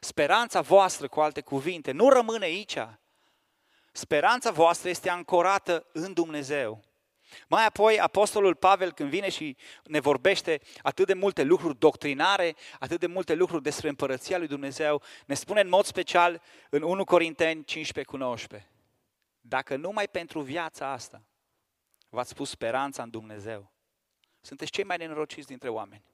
Speranța 0.00 0.60
voastră, 0.60 1.08
cu 1.08 1.20
alte 1.20 1.40
cuvinte, 1.40 1.92
nu 1.92 2.08
rămâne 2.08 2.44
aici. 2.44 2.78
Speranța 3.92 4.50
voastră 4.50 4.88
este 4.88 5.10
ancorată 5.10 5.86
în 5.92 6.12
Dumnezeu. 6.12 6.82
Mai 7.48 7.66
apoi, 7.66 8.00
Apostolul 8.00 8.54
Pavel, 8.54 8.92
când 8.92 9.10
vine 9.10 9.28
și 9.28 9.56
ne 9.84 10.00
vorbește 10.00 10.60
atât 10.82 11.06
de 11.06 11.14
multe 11.14 11.42
lucruri 11.42 11.78
doctrinare, 11.78 12.56
atât 12.78 13.00
de 13.00 13.06
multe 13.06 13.34
lucruri 13.34 13.62
despre 13.62 13.88
împărăția 13.88 14.38
lui 14.38 14.46
Dumnezeu, 14.46 15.02
ne 15.26 15.34
spune 15.34 15.60
în 15.60 15.68
mod 15.68 15.84
special 15.84 16.42
în 16.70 16.82
1 16.82 17.04
Corinteni 17.04 17.64
15 17.64 18.12
cu 18.12 18.16
19. 18.16 18.70
Dacă 19.40 19.76
numai 19.76 20.08
pentru 20.08 20.40
viața 20.40 20.90
asta 20.90 21.22
v-ați 22.08 22.34
pus 22.34 22.50
speranța 22.50 23.02
în 23.02 23.10
Dumnezeu, 23.10 23.72
sunteți 24.40 24.70
cei 24.70 24.84
mai 24.84 24.96
nenorociți 24.96 25.46
dintre 25.46 25.68
oameni. 25.68 26.04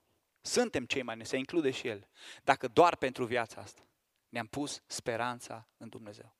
Suntem 0.45 0.85
cei 0.85 1.01
mai, 1.01 1.19
se 1.23 1.37
include 1.37 1.71
și 1.71 1.87
El. 1.87 2.07
Dacă 2.43 2.67
doar 2.67 2.95
pentru 2.95 3.25
viața 3.25 3.61
asta 3.61 3.81
ne-am 4.29 4.47
pus 4.47 4.81
speranța 4.85 5.67
în 5.77 5.89
Dumnezeu. 5.89 6.35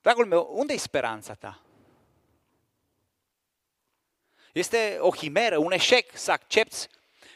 Dragul 0.00 0.26
meu, 0.26 0.50
unde 0.52 0.72
e 0.72 0.76
speranța 0.76 1.34
ta? 1.34 1.62
Este 4.52 4.96
o 5.00 5.10
chimeră, 5.10 5.58
un 5.58 5.72
eșec 5.72 6.16
să 6.16 6.32
accepti 6.32 6.86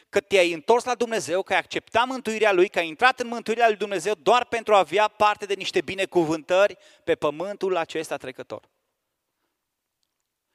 că 0.09 0.19
te-ai 0.19 0.53
întors 0.53 0.83
la 0.83 0.95
Dumnezeu, 0.95 1.41
că 1.41 1.53
ai 1.53 1.59
acceptat 1.59 2.07
mântuirea 2.07 2.51
Lui, 2.51 2.69
că 2.69 2.79
ai 2.79 2.87
intrat 2.87 3.19
în 3.19 3.27
mântuirea 3.27 3.67
Lui 3.67 3.77
Dumnezeu 3.77 4.13
doar 4.13 4.45
pentru 4.45 4.73
a 4.73 4.77
avea 4.77 5.07
parte 5.07 5.45
de 5.45 5.53
niște 5.53 5.81
binecuvântări 5.81 6.77
pe 7.03 7.15
pământul 7.15 7.75
acesta 7.75 8.17
trecător. 8.17 8.69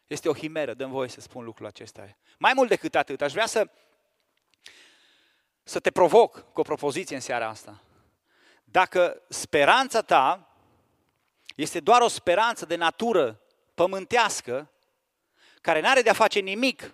Este 0.06 0.28
o 0.28 0.32
chimeră, 0.32 0.74
dăm 0.74 0.90
voie 0.90 1.08
să 1.08 1.20
spun 1.20 1.44
lucrul 1.44 1.66
acesta. 1.66 2.16
Mai 2.38 2.52
mult 2.54 2.68
decât 2.68 2.94
atât, 2.94 3.20
aș 3.20 3.32
vrea 3.32 3.46
să, 3.46 3.70
să 5.70 5.80
te 5.80 5.90
provoc 5.90 6.52
cu 6.52 6.60
o 6.60 6.62
propoziție 6.62 7.14
în 7.14 7.20
seara 7.20 7.48
asta. 7.48 7.82
Dacă 8.64 9.22
speranța 9.28 10.02
ta 10.02 10.54
este 11.56 11.80
doar 11.80 12.00
o 12.00 12.08
speranță 12.08 12.66
de 12.66 12.76
natură 12.76 13.40
pământească, 13.74 14.70
care 15.60 15.80
nu 15.80 15.88
are 15.88 16.02
de-a 16.02 16.12
face 16.12 16.40
nimic 16.40 16.92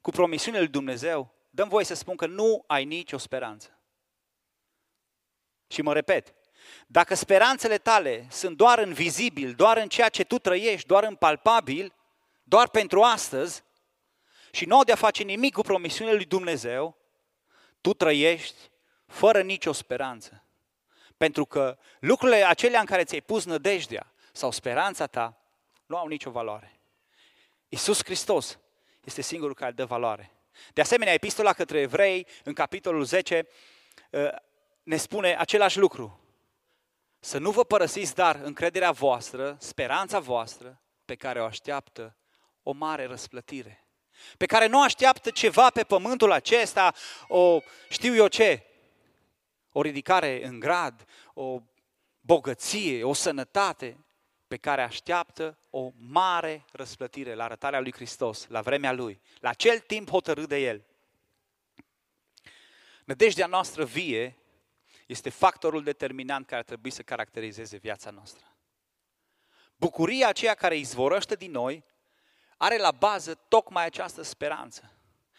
cu 0.00 0.10
promisiunile 0.10 0.62
lui 0.62 0.72
Dumnezeu, 0.72 1.34
dăm 1.50 1.68
voie 1.68 1.84
să 1.84 1.94
spun 1.94 2.16
că 2.16 2.26
nu 2.26 2.64
ai 2.66 2.84
nicio 2.84 3.18
speranță. 3.18 3.78
Și 5.66 5.82
mă 5.82 5.92
repet, 5.92 6.34
dacă 6.86 7.14
speranțele 7.14 7.78
tale 7.78 8.26
sunt 8.30 8.56
doar 8.56 8.78
în 8.78 8.92
vizibil, 8.92 9.54
doar 9.54 9.76
în 9.76 9.88
ceea 9.88 10.08
ce 10.08 10.24
tu 10.24 10.38
trăiești, 10.38 10.86
doar 10.86 11.04
în 11.04 11.14
palpabil, 11.14 11.94
doar 12.42 12.68
pentru 12.68 13.02
astăzi, 13.02 13.64
și 14.50 14.64
nu 14.64 14.76
au 14.76 14.84
de-a 14.84 14.94
face 14.94 15.22
nimic 15.22 15.52
cu 15.52 15.62
promisiunile 15.62 16.16
lui 16.16 16.24
Dumnezeu, 16.24 16.99
tu 17.80 17.94
trăiești 17.94 18.70
fără 19.06 19.42
nicio 19.42 19.72
speranță. 19.72 20.44
Pentru 21.16 21.44
că 21.44 21.78
lucrurile 22.00 22.44
acelea 22.44 22.80
în 22.80 22.86
care 22.86 23.04
ți-ai 23.04 23.20
pus 23.20 23.44
nădejdea 23.44 24.12
sau 24.32 24.50
speranța 24.50 25.06
ta 25.06 25.40
nu 25.86 25.96
au 25.96 26.06
nicio 26.06 26.30
valoare. 26.30 26.80
Iisus 27.68 28.04
Hristos 28.04 28.58
este 29.04 29.20
singurul 29.20 29.54
care 29.54 29.72
dă 29.72 29.84
valoare. 29.84 30.32
De 30.72 30.80
asemenea, 30.80 31.12
epistola 31.12 31.52
către 31.52 31.80
evrei, 31.80 32.26
în 32.44 32.52
capitolul 32.52 33.04
10, 33.04 33.46
ă, 34.12 34.30
ne 34.82 34.96
spune 34.96 35.36
același 35.36 35.78
lucru. 35.78 36.20
Să 37.18 37.38
nu 37.38 37.50
vă 37.50 37.64
părăsiți, 37.64 38.14
dar 38.14 38.36
încrederea 38.36 38.90
voastră, 38.90 39.56
speranța 39.60 40.18
voastră, 40.18 40.82
pe 41.04 41.14
care 41.14 41.40
o 41.40 41.44
așteaptă 41.44 42.16
o 42.62 42.72
mare 42.72 43.06
răsplătire. 43.06 43.84
Pe 44.36 44.46
care 44.46 44.66
nu 44.66 44.82
așteaptă 44.82 45.30
ceva 45.30 45.70
pe 45.70 45.84
pământul 45.84 46.32
acesta, 46.32 46.94
o 47.28 47.60
știu 47.88 48.14
eu 48.14 48.28
ce, 48.28 48.64
o 49.72 49.82
ridicare 49.82 50.46
în 50.46 50.60
grad, 50.60 51.04
o 51.34 51.60
bogăție, 52.20 53.04
o 53.04 53.12
sănătate, 53.12 53.98
pe 54.50 54.56
care 54.56 54.82
așteaptă 54.82 55.58
o 55.70 55.90
mare 55.96 56.64
răsplătire 56.72 57.34
la 57.34 57.44
arătarea 57.44 57.80
lui 57.80 57.92
Hristos, 57.92 58.46
la 58.48 58.60
vremea 58.60 58.92
Lui, 58.92 59.20
la 59.40 59.48
acel 59.48 59.78
timp 59.78 60.10
hotărât 60.10 60.48
de 60.48 60.56
El. 60.56 60.84
Nădejdea 63.04 63.46
noastră 63.46 63.84
vie 63.84 64.36
este 65.06 65.30
factorul 65.30 65.82
determinant 65.82 66.46
care 66.46 66.62
trebuie 66.62 66.92
să 66.92 67.02
caracterizeze 67.02 67.76
viața 67.76 68.10
noastră. 68.10 68.56
Bucuria 69.76 70.28
aceea 70.28 70.54
care 70.54 70.76
izvorăște 70.76 71.34
din 71.34 71.50
noi 71.50 71.84
are 72.60 72.78
la 72.78 72.90
bază 72.90 73.34
tocmai 73.34 73.84
această 73.84 74.22
speranță. 74.22 74.92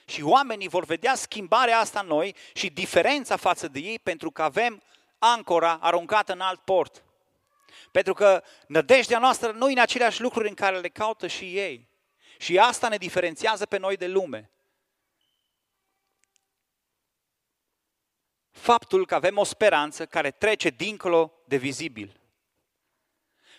Și 0.06 0.24
oamenii 0.24 0.68
vor 0.68 0.86
vedea 0.86 1.16
schimbarea 1.16 1.80
asta 1.80 2.00
în 2.00 2.08
noi 2.08 2.36
și 2.54 2.70
diferența 2.70 3.36
față 3.36 3.68
de 3.68 3.80
ei 3.80 4.00
pentru 4.00 4.32
că 4.32 4.42
avem 4.42 4.82
ancora 5.18 5.78
aruncată 5.82 6.34
în 6.34 6.40
alt 6.40 6.60
port. 6.62 7.04
Pentru 7.92 8.14
că 8.14 8.44
nădejdea 8.68 9.20
noastră 9.20 9.52
nu 9.52 9.70
e 9.70 9.72
în 9.72 9.80
aceleași 9.80 10.22
lucruri 10.22 10.48
în 10.48 10.54
care 10.54 10.80
le 10.80 10.90
caută 10.90 11.28
și 11.28 11.58
ei. 11.58 11.90
Și 12.38 12.60
asta 12.60 12.88
ne 12.88 12.98
diferențiază 12.98 13.66
pe 13.66 13.78
noi 13.78 13.98
de 13.98 14.08
lume. 14.08 14.52
Faptul 18.52 19.06
că 19.06 19.16
avem 19.16 19.38
o 19.38 19.44
speranță 19.44 20.06
care 20.06 20.32
trece 20.32 20.70
dincolo 20.70 21.34
de 21.46 21.58
vizibil. 21.58 22.20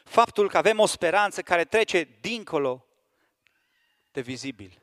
Faptul 0.04 0.48
că 0.48 0.56
avem 0.56 0.78
o 0.78 0.86
speranță 0.86 1.42
care 1.42 1.64
trece 1.64 2.08
dincolo 2.20 2.86
de 4.12 4.20
vizibil. 4.20 4.80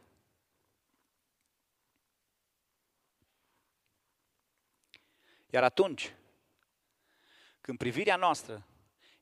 Iar 5.50 5.64
atunci, 5.64 6.14
când 7.62 7.78
privirea 7.78 8.16
noastră 8.16 8.68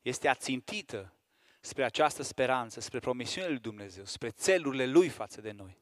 este 0.02 0.28
ațintită 0.28 1.14
spre 1.60 1.84
această 1.84 2.24
speranță, 2.24 2.80
spre 2.80 3.00
promisiunile 3.00 3.52
lui 3.52 3.62
Dumnezeu, 3.62 4.06
spre 4.06 4.30
țelurile 4.30 4.86
Lui 4.86 5.10
față 5.10 5.42
de 5.42 5.52
noi, 5.52 5.82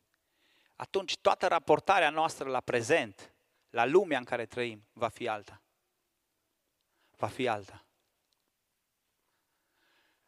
atunci 0.75 1.17
toată 1.17 1.47
raportarea 1.47 2.09
noastră 2.09 2.49
la 2.49 2.61
prezent, 2.61 3.33
la 3.69 3.85
lumea 3.85 4.17
în 4.17 4.23
care 4.23 4.45
trăim, 4.45 4.87
va 4.93 5.07
fi 5.07 5.27
alta. 5.27 5.61
Va 7.17 7.27
fi 7.27 7.47
alta. 7.47 7.84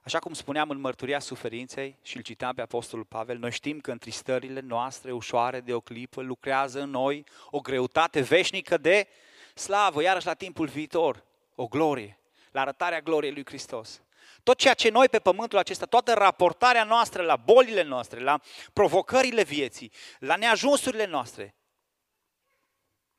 Așa 0.08 0.20
cum 0.20 0.34
spuneam 0.34 0.70
în 0.70 0.80
mărturia 0.80 1.20
suferinței 1.20 1.98
și 2.02 2.18
îl 2.18 2.24
citam 2.24 2.54
pe 2.54 2.62
Apostolul 2.62 3.06
Pavel, 3.06 3.38
noi 3.38 3.52
știm 3.52 3.80
că 3.80 3.92
întristările 3.92 4.60
noastre 4.60 5.12
ușoare 5.12 5.62
de 5.62 5.74
o 5.74 5.80
clipă 5.80 6.22
lucrează 6.22 6.82
în 6.82 6.90
noi 6.90 7.26
o 7.50 7.60
greutate 7.60 8.22
veșnică 8.22 8.78
de 8.78 9.08
slavă, 9.54 10.02
iarăși 10.02 10.26
la 10.26 10.34
timpul 10.34 10.68
viitor, 10.68 11.24
o 11.56 11.68
glorie 11.68 12.20
la 12.52 12.62
arătarea 12.62 13.02
gloriei 13.02 13.34
lui 13.34 13.46
Hristos. 13.46 14.02
Tot 14.44 14.58
ceea 14.58 14.74
ce 14.74 14.90
noi 14.90 15.10
pe 15.10 15.20
pământul 15.20 15.58
acesta, 15.58 15.86
toată 15.86 16.14
raportarea 16.14 16.84
noastră 16.84 17.24
la 17.24 17.36
bolile 17.36 17.84
noastre, 17.84 18.20
la 18.20 18.40
provocările 18.74 19.44
vieții, 19.44 19.92
la 20.20 20.36
neajunsurile 20.36 21.06
noastre, 21.06 21.56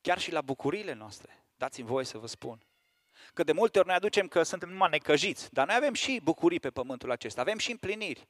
chiar 0.01 0.19
și 0.19 0.33
la 0.33 0.41
bucuriile 0.41 0.93
noastre, 0.93 1.45
dați-mi 1.57 1.87
voie 1.87 2.05
să 2.05 2.19
vă 2.19 2.27
spun. 2.27 2.68
Că 3.35 3.43
de 3.43 3.53
multe 3.53 3.79
ori 3.79 3.87
noi 3.87 3.97
aducem 3.97 4.29
că 4.29 4.43
suntem 4.43 4.69
numai 4.69 4.89
necăjiți, 4.91 5.53
dar 5.53 5.67
noi 5.67 5.77
avem 5.77 5.95
și 5.95 6.21
bucurii 6.23 6.61
pe 6.61 6.71
pământul 6.71 7.11
acesta, 7.11 7.41
avem 7.41 7.59
și 7.59 7.71
împliniri. 7.71 8.29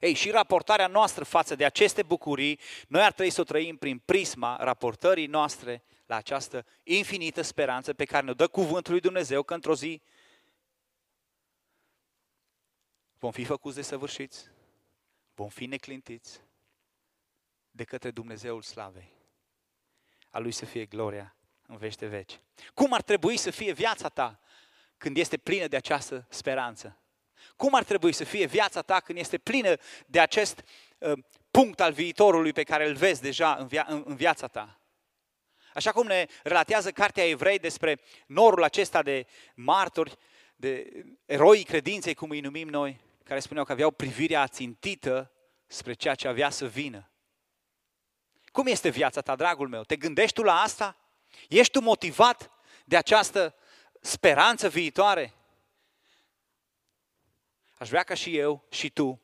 Ei, 0.00 0.14
și 0.14 0.30
raportarea 0.30 0.86
noastră 0.86 1.24
față 1.24 1.54
de 1.54 1.64
aceste 1.64 2.02
bucurii, 2.02 2.60
noi 2.88 3.02
ar 3.02 3.12
trebui 3.12 3.32
să 3.32 3.40
o 3.40 3.44
trăim 3.44 3.76
prin 3.76 3.98
prisma 3.98 4.56
raportării 4.60 5.26
noastre 5.26 5.82
la 6.06 6.16
această 6.16 6.66
infinită 6.82 7.42
speranță 7.42 7.94
pe 7.94 8.04
care 8.04 8.26
ne 8.26 8.32
dă 8.32 8.48
cuvântul 8.48 8.92
lui 8.92 9.00
Dumnezeu 9.00 9.42
că 9.42 9.54
într-o 9.54 9.74
zi 9.74 10.02
vom 13.18 13.30
fi 13.30 13.44
făcuți 13.44 13.76
de 13.76 13.82
săvârșiți, 13.82 14.50
vom 15.34 15.48
fi 15.48 15.66
neclintiți 15.66 16.40
de 17.70 17.84
către 17.84 18.10
Dumnezeul 18.10 18.62
Slavei. 18.62 19.14
A 20.30 20.38
Lui 20.38 20.52
să 20.52 20.64
fie 20.64 20.86
gloria 20.86 21.35
în 21.66 21.76
vește 21.76 22.06
veci. 22.06 22.40
Cum 22.74 22.92
ar 22.92 23.02
trebui 23.02 23.36
să 23.36 23.50
fie 23.50 23.72
viața 23.72 24.08
ta 24.08 24.40
când 24.96 25.16
este 25.16 25.36
plină 25.36 25.66
de 25.66 25.76
această 25.76 26.26
speranță? 26.28 27.00
Cum 27.56 27.74
ar 27.74 27.84
trebui 27.84 28.12
să 28.12 28.24
fie 28.24 28.46
viața 28.46 28.82
ta 28.82 29.00
când 29.00 29.18
este 29.18 29.38
plină 29.38 29.76
de 30.06 30.20
acest 30.20 30.62
uh, 30.98 31.12
punct 31.50 31.80
al 31.80 31.92
viitorului 31.92 32.52
pe 32.52 32.62
care 32.62 32.88
îl 32.88 32.94
vezi 32.94 33.22
deja 33.22 33.54
în, 33.54 33.68
via- 33.68 33.86
în, 33.86 34.02
în 34.06 34.16
viața 34.16 34.46
ta? 34.46 34.80
Așa 35.74 35.92
cum 35.92 36.06
ne 36.06 36.26
relatează 36.42 36.90
Cartea 36.90 37.28
Evrei 37.28 37.58
despre 37.58 38.00
norul 38.26 38.62
acesta 38.62 39.02
de 39.02 39.26
martori, 39.54 40.16
de 40.56 41.04
eroi 41.26 41.62
credinței, 41.62 42.14
cum 42.14 42.30
îi 42.30 42.40
numim 42.40 42.68
noi, 42.68 43.00
care 43.24 43.40
spuneau 43.40 43.64
că 43.64 43.72
aveau 43.72 43.90
privirea 43.90 44.40
ațintită 44.40 45.32
spre 45.66 45.92
ceea 45.92 46.14
ce 46.14 46.28
avea 46.28 46.50
să 46.50 46.66
vină. 46.66 47.10
Cum 48.44 48.66
este 48.66 48.88
viața 48.88 49.20
ta, 49.20 49.36
dragul 49.36 49.68
meu? 49.68 49.82
Te 49.82 49.96
gândești 49.96 50.34
tu 50.34 50.42
la 50.42 50.60
asta? 50.60 50.96
Ești 51.48 51.72
tu 51.72 51.80
motivat 51.80 52.50
de 52.84 52.96
această 52.96 53.54
speranță 54.00 54.68
viitoare? 54.68 55.34
Aș 57.78 57.88
vrea 57.88 58.02
ca 58.02 58.14
și 58.14 58.36
eu 58.36 58.64
și 58.70 58.90
tu, 58.90 59.20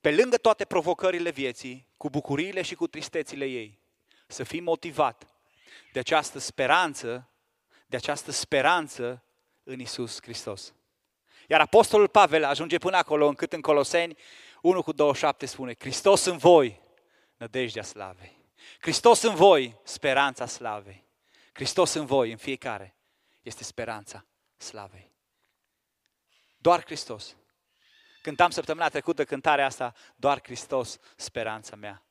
pe 0.00 0.10
lângă 0.10 0.36
toate 0.36 0.64
provocările 0.64 1.30
vieții, 1.30 1.86
cu 1.96 2.10
bucuriile 2.10 2.62
și 2.62 2.74
cu 2.74 2.86
tristețile 2.86 3.44
ei, 3.44 3.78
să 4.26 4.44
fii 4.44 4.60
motivat 4.60 5.26
de 5.92 5.98
această 5.98 6.38
speranță, 6.38 7.30
de 7.86 7.96
această 7.96 8.30
speranță 8.30 9.24
în 9.62 9.80
Isus 9.80 10.22
Hristos. 10.22 10.74
Iar 11.48 11.60
Apostolul 11.60 12.08
Pavel 12.08 12.44
ajunge 12.44 12.78
până 12.78 12.96
acolo 12.96 13.26
încât 13.26 13.52
în 13.52 13.60
Coloseni 13.60 14.16
1 14.62 14.82
cu 14.82 14.92
27 14.92 15.46
spune, 15.46 15.74
Hristos 15.78 16.24
în 16.24 16.36
voi, 16.36 16.80
nădejdea 17.36 17.82
slavei. 17.82 18.43
Hristos 18.80 19.22
în 19.22 19.34
voi, 19.34 19.76
speranța 19.84 20.46
slavei. 20.46 21.04
Hristos 21.52 21.92
în 21.92 22.06
voi, 22.06 22.30
în 22.30 22.36
fiecare, 22.36 22.94
este 23.42 23.64
speranța 23.64 24.26
slavei. 24.56 25.10
Doar 26.56 26.84
Hristos. 26.84 27.36
Cântam 28.22 28.50
săptămâna 28.50 28.88
trecută 28.88 29.24
cântarea 29.24 29.66
asta, 29.66 29.94
doar 30.16 30.40
Hristos, 30.42 30.98
speranța 31.16 31.76
mea. 31.76 32.02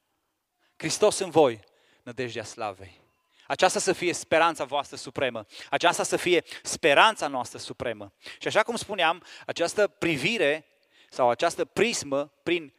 Hristos 0.76 1.20
în 1.20 1.30
voi, 1.30 1.60
nădejdea 2.04 2.44
slavei. 2.44 3.02
Aceasta 3.48 3.80
să 3.80 3.94
fie 3.94 4.14
speranța 4.14 4.64
voastră 4.64 4.96
supremă. 4.96 5.46
Aceasta 5.70 6.04
să 6.04 6.18
fie 6.18 6.44
speranța 6.62 7.28
noastră 7.28 7.58
supremă. 7.58 8.14
Și 8.40 8.48
așa 8.48 8.64
cum 8.64 8.76
spuneam, 8.76 9.24
această 9.46 9.88
privire 9.88 10.66
sau 11.10 11.30
această 11.30 11.66
prismă 11.66 12.32
prin 12.44 12.74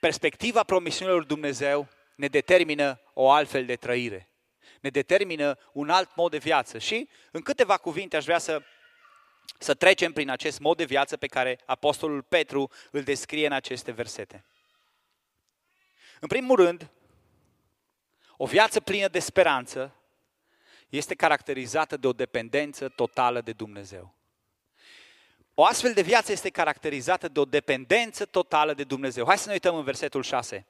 perspectiva 0.00 0.62
promisiunilor 0.62 1.18
lui 1.18 1.28
Dumnezeu 1.28 1.88
ne 2.18 2.26
determină 2.26 3.00
o 3.12 3.30
altfel 3.30 3.64
de 3.64 3.76
trăire. 3.76 4.28
Ne 4.80 4.90
determină 4.90 5.58
un 5.72 5.90
alt 5.90 6.14
mod 6.14 6.30
de 6.30 6.38
viață. 6.38 6.78
Și 6.78 7.08
în 7.30 7.40
câteva 7.40 7.76
cuvinte 7.76 8.16
aș 8.16 8.24
vrea 8.24 8.38
să, 8.38 8.62
să 9.58 9.74
trecem 9.74 10.12
prin 10.12 10.30
acest 10.30 10.58
mod 10.58 10.76
de 10.76 10.84
viață 10.84 11.16
pe 11.16 11.26
care 11.26 11.58
Apostolul 11.66 12.22
Petru 12.22 12.70
îl 12.90 13.02
descrie 13.02 13.46
în 13.46 13.52
aceste 13.52 13.90
versete. 13.90 14.44
În 16.20 16.28
primul 16.28 16.56
rând, 16.56 16.90
o 18.36 18.46
viață 18.46 18.80
plină 18.80 19.08
de 19.08 19.18
speranță 19.18 19.94
este 20.88 21.14
caracterizată 21.14 21.96
de 21.96 22.06
o 22.06 22.12
dependență 22.12 22.88
totală 22.88 23.40
de 23.40 23.52
Dumnezeu. 23.52 24.14
O 25.54 25.64
astfel 25.64 25.92
de 25.92 26.02
viață 26.02 26.32
este 26.32 26.50
caracterizată 26.50 27.28
de 27.28 27.40
o 27.40 27.44
dependență 27.44 28.24
totală 28.24 28.74
de 28.74 28.84
Dumnezeu. 28.84 29.26
Hai 29.26 29.38
să 29.38 29.46
ne 29.46 29.52
uităm 29.52 29.74
în 29.74 29.84
versetul 29.84 30.22
6. 30.22 30.66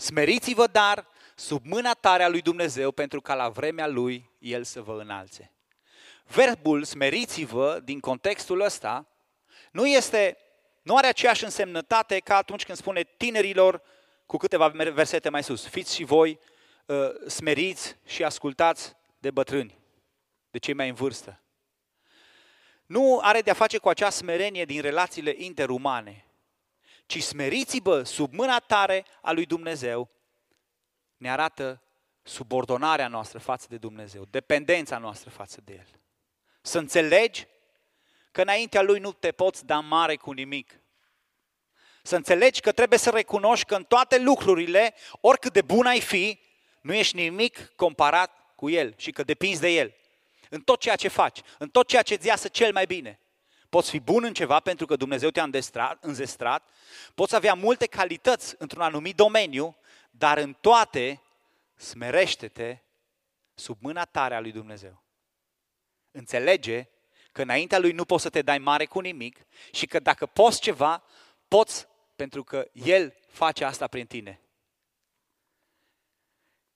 Smeriți-vă, 0.00 0.66
dar, 0.66 1.06
sub 1.34 1.64
mâna 1.64 1.92
tare 1.92 2.22
a 2.22 2.28
lui 2.28 2.40
Dumnezeu, 2.40 2.90
pentru 2.90 3.20
ca 3.20 3.34
la 3.34 3.48
vremea 3.48 3.86
lui 3.86 4.30
El 4.38 4.64
să 4.64 4.82
vă 4.82 5.00
înalțe. 5.00 5.52
Verbul 6.26 6.84
smeriți-vă, 6.84 7.80
din 7.84 8.00
contextul 8.00 8.60
ăsta, 8.60 9.08
nu 9.72 9.86
este, 9.86 10.36
nu 10.82 10.96
are 10.96 11.06
aceeași 11.06 11.44
însemnătate 11.44 12.18
ca 12.18 12.36
atunci 12.36 12.64
când 12.64 12.78
spune 12.78 13.02
tinerilor, 13.02 13.82
cu 14.26 14.36
câteva 14.36 14.68
versete 14.68 15.28
mai 15.28 15.42
sus, 15.42 15.68
fiți 15.68 15.94
și 15.94 16.04
voi 16.04 16.38
uh, 16.86 17.26
smeriți 17.26 17.96
și 18.06 18.24
ascultați 18.24 18.96
de 19.18 19.30
bătrâni, 19.30 19.78
de 20.50 20.58
cei 20.58 20.74
mai 20.74 20.88
în 20.88 20.94
vârstă. 20.94 21.42
Nu 22.86 23.18
are 23.22 23.40
de-a 23.40 23.54
face 23.54 23.78
cu 23.78 23.88
acea 23.88 24.10
smerenie 24.10 24.64
din 24.64 24.80
relațiile 24.80 25.34
interumane, 25.36 26.27
ci 27.08 27.22
smeriți-vă 27.22 28.02
sub 28.02 28.32
mâna 28.32 28.58
tare 28.58 29.04
a 29.22 29.32
lui 29.32 29.46
Dumnezeu, 29.46 30.10
ne 31.16 31.30
arată 31.30 31.82
subordonarea 32.22 33.08
noastră 33.08 33.38
față 33.38 33.66
de 33.68 33.76
Dumnezeu, 33.76 34.24
dependența 34.30 34.98
noastră 34.98 35.30
față 35.30 35.60
de 35.64 35.72
El. 35.72 35.86
Să 36.60 36.78
înțelegi 36.78 37.46
că 38.30 38.40
înaintea 38.40 38.82
Lui 38.82 38.98
nu 38.98 39.12
te 39.12 39.32
poți 39.32 39.66
da 39.66 39.80
mare 39.80 40.16
cu 40.16 40.32
nimic. 40.32 40.80
Să 42.02 42.16
înțelegi 42.16 42.60
că 42.60 42.72
trebuie 42.72 42.98
să 42.98 43.10
recunoști 43.10 43.66
că 43.66 43.74
în 43.74 43.84
toate 43.84 44.18
lucrurile, 44.18 44.94
oricât 45.20 45.52
de 45.52 45.62
bun 45.62 45.86
ai 45.86 46.00
fi, 46.00 46.40
nu 46.80 46.94
ești 46.94 47.16
nimic 47.16 47.72
comparat 47.76 48.52
cu 48.54 48.70
El 48.70 48.94
și 48.96 49.10
că 49.10 49.22
depinzi 49.22 49.60
de 49.60 49.68
El. 49.68 49.94
În 50.50 50.60
tot 50.60 50.80
ceea 50.80 50.96
ce 50.96 51.08
faci, 51.08 51.40
în 51.58 51.68
tot 51.68 51.88
ceea 51.88 52.02
ce 52.02 52.14
îți 52.14 52.26
iasă 52.26 52.48
cel 52.48 52.72
mai 52.72 52.86
bine. 52.86 53.20
Poți 53.68 53.90
fi 53.90 54.00
bun 54.00 54.24
în 54.24 54.34
ceva 54.34 54.60
pentru 54.60 54.86
că 54.86 54.96
Dumnezeu 54.96 55.30
te-a 55.30 55.48
înzestrat, 56.00 56.68
poți 57.14 57.34
avea 57.34 57.54
multe 57.54 57.86
calități 57.86 58.54
într-un 58.58 58.82
anumit 58.82 59.16
domeniu, 59.16 59.76
dar 60.10 60.38
în 60.38 60.56
toate 60.60 61.22
smerește-te 61.74 62.78
sub 63.54 63.76
mâna 63.80 64.04
tare 64.04 64.34
a 64.34 64.40
lui 64.40 64.52
Dumnezeu. 64.52 65.02
Înțelege 66.10 66.88
că 67.32 67.42
înaintea 67.42 67.78
lui 67.78 67.92
nu 67.92 68.04
poți 68.04 68.22
să 68.22 68.30
te 68.30 68.42
dai 68.42 68.58
mare 68.58 68.86
cu 68.86 69.00
nimic 69.00 69.46
și 69.72 69.86
că 69.86 69.98
dacă 69.98 70.26
poți 70.26 70.60
ceva, 70.60 71.04
poți 71.48 71.86
pentru 72.16 72.44
că 72.44 72.68
El 72.72 73.14
face 73.28 73.64
asta 73.64 73.86
prin 73.86 74.06
tine. 74.06 74.40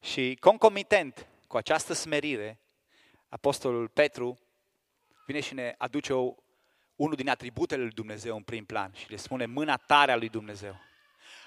Și 0.01 0.37
concomitent 0.41 1.27
cu 1.47 1.57
această 1.57 1.93
smerire, 1.93 2.61
Apostolul 3.29 3.89
Petru 3.89 4.39
vine 5.27 5.41
și 5.41 5.55
ne 5.55 5.75
aduce 5.79 6.13
o, 6.13 6.35
unul 7.03 7.17
din 7.17 7.29
atributele 7.29 7.83
lui 7.83 7.91
Dumnezeu 7.91 8.37
în 8.37 8.43
prim 8.43 8.65
plan 8.65 8.93
și 8.95 9.11
le 9.11 9.17
spune 9.17 9.47
mâna 9.47 9.77
tare 9.77 10.13
a 10.13 10.17
lui 10.17 10.29
Dumnezeu. 10.29 10.77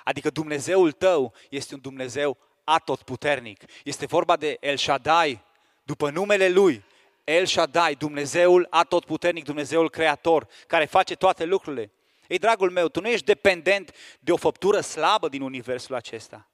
Adică 0.04 0.30
Dumnezeul 0.30 0.91
tău 0.91 1.34
este 1.50 1.74
un 1.74 1.80
Dumnezeu 1.80 2.38
atotputernic. 2.63 3.63
Este 3.84 4.06
vorba 4.06 4.36
de 4.36 4.58
El 4.62 4.78
Shaddai, 4.78 5.44
după 5.84 6.10
numele 6.10 6.50
Lui. 6.50 6.84
El 7.24 7.46
Shaddai, 7.46 7.96
Dumnezeul 7.96 8.68
atotputernic, 8.70 9.44
Dumnezeul 9.44 9.89
creator, 9.89 10.48
care 10.68 10.86
face 10.86 11.15
toate 11.15 11.46
lucrurile. 11.46 11.91
Ei, 12.28 12.38
dragul 12.38 12.72
meu, 12.72 12.88
tu 12.88 13.02
nu 13.02 13.08
ești 13.08 13.26
dependent 13.26 13.96
de 14.20 14.32
o 14.32 14.38
făptură 14.38 14.80
slabă 14.80 15.30
din 15.30 15.41
universul 15.41 15.96
acesta. 15.96 16.48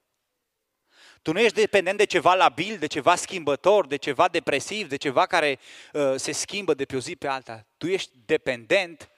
Tu 1.22 1.32
nu 1.32 1.40
ești 1.40 1.54
dependent 1.54 1.98
de 1.98 2.04
ceva 2.04 2.34
labil, 2.34 2.78
de 2.78 2.86
ceva 2.86 3.14
schimbător, 3.14 3.86
de 3.86 3.96
ceva 3.96 4.28
depresiv, 4.28 4.88
de 4.88 4.96
ceva 4.96 5.26
care 5.26 5.58
uh, 5.92 6.14
se 6.16 6.32
schimbă 6.32 6.74
de 6.74 6.84
pe 6.84 6.96
o 6.96 6.98
zi 6.98 7.16
pe 7.16 7.26
alta. 7.26 7.66
Tu 7.76 7.86
ești 7.86 8.10
dependent 8.24 9.10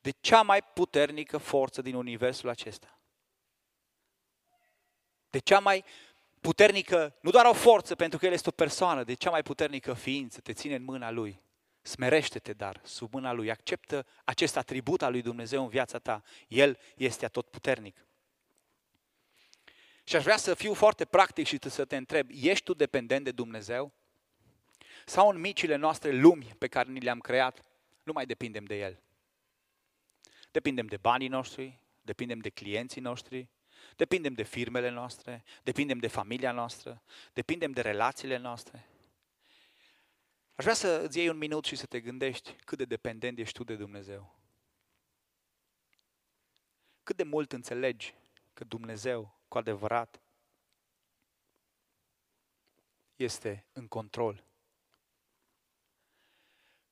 de 0.00 0.10
cea 0.20 0.42
mai 0.42 0.62
puternică 0.62 1.38
forță 1.38 1.82
din 1.82 1.94
universul 1.94 2.48
acesta. 2.48 2.98
De 5.30 5.38
cea 5.38 5.58
mai 5.58 5.84
puternică, 6.40 7.14
nu 7.20 7.30
doar 7.30 7.44
o 7.44 7.52
forță, 7.52 7.94
pentru 7.94 8.18
că 8.18 8.26
El 8.26 8.32
este 8.32 8.48
o 8.48 8.52
persoană, 8.52 9.04
de 9.04 9.14
cea 9.14 9.30
mai 9.30 9.42
puternică 9.42 9.94
ființă, 9.94 10.40
te 10.40 10.52
ține 10.52 10.74
în 10.74 10.84
mâna 10.84 11.10
Lui. 11.10 11.42
Smerește-te, 11.82 12.52
dar, 12.52 12.80
sub 12.84 13.12
mâna 13.12 13.32
Lui. 13.32 13.50
Acceptă 13.50 14.06
acest 14.24 14.56
atribut 14.56 15.02
al 15.02 15.10
lui 15.10 15.22
Dumnezeu 15.22 15.62
în 15.62 15.68
viața 15.68 15.98
ta. 15.98 16.22
El 16.48 16.78
este 16.96 17.24
atotputernic. 17.24 18.06
Și 20.04 20.16
aș 20.16 20.22
vrea 20.22 20.36
să 20.36 20.54
fiu 20.54 20.74
foarte 20.74 21.04
practic 21.04 21.46
și 21.46 21.58
să 21.60 21.84
te 21.84 21.96
întreb, 21.96 22.28
ești 22.30 22.64
tu 22.64 22.74
dependent 22.74 23.24
de 23.24 23.30
Dumnezeu? 23.30 23.92
sau 25.06 25.28
în 25.28 25.40
micile 25.40 25.76
noastre 25.76 26.10
lumi 26.10 26.54
pe 26.58 26.68
care 26.68 26.90
ni 26.90 27.00
le-am 27.00 27.20
creat, 27.20 27.62
nu 28.02 28.12
mai 28.12 28.26
depindem 28.26 28.64
de 28.64 28.78
El. 28.78 29.02
Depindem 30.50 30.86
de 30.86 30.96
banii 30.96 31.28
noștri, 31.28 31.78
depindem 32.02 32.38
de 32.38 32.50
clienții 32.50 33.00
noștri, 33.00 33.48
depindem 33.96 34.32
de 34.32 34.42
firmele 34.42 34.88
noastre, 34.88 35.44
depindem 35.62 35.98
de 35.98 36.06
familia 36.06 36.52
noastră, 36.52 37.02
depindem 37.32 37.72
de 37.72 37.80
relațiile 37.80 38.36
noastre. 38.36 38.86
Aș 40.54 40.64
vrea 40.64 40.74
să 40.74 41.02
îți 41.04 41.18
iei 41.18 41.28
un 41.28 41.36
minut 41.36 41.64
și 41.64 41.76
să 41.76 41.86
te 41.86 42.00
gândești 42.00 42.52
cât 42.64 42.78
de 42.78 42.84
dependent 42.84 43.38
ești 43.38 43.54
tu 43.54 43.64
de 43.64 43.76
Dumnezeu. 43.76 44.40
Cât 47.02 47.16
de 47.16 47.22
mult 47.22 47.52
înțelegi 47.52 48.14
că 48.54 48.64
Dumnezeu, 48.64 49.40
cu 49.52 49.58
adevărat, 49.58 50.22
este 53.16 53.66
în 53.72 53.88
control. 53.88 54.44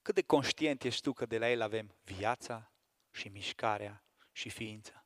Cât 0.03 0.15
de 0.15 0.23
conștient 0.23 0.83
ești 0.83 1.03
tu 1.03 1.13
că 1.13 1.27
de 1.27 1.39
la 1.39 1.51
El 1.51 1.61
avem 1.61 1.95
viața 2.05 2.73
și 3.11 3.29
mișcarea 3.29 4.05
și 4.33 4.51
ființa. 4.51 5.05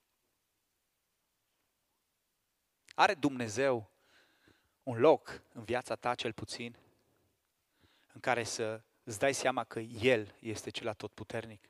Are 2.94 3.14
Dumnezeu 3.14 3.90
un 4.82 4.98
loc 4.98 5.42
în 5.52 5.64
viața 5.64 5.94
ta 5.94 6.14
cel 6.14 6.32
puțin 6.32 6.78
în 8.12 8.20
care 8.20 8.44
să 8.44 8.82
îți 9.04 9.18
dai 9.18 9.34
seama 9.34 9.64
că 9.64 9.80
El 9.80 10.36
este 10.40 10.70
cel 10.70 10.88
atotputernic? 10.88 11.68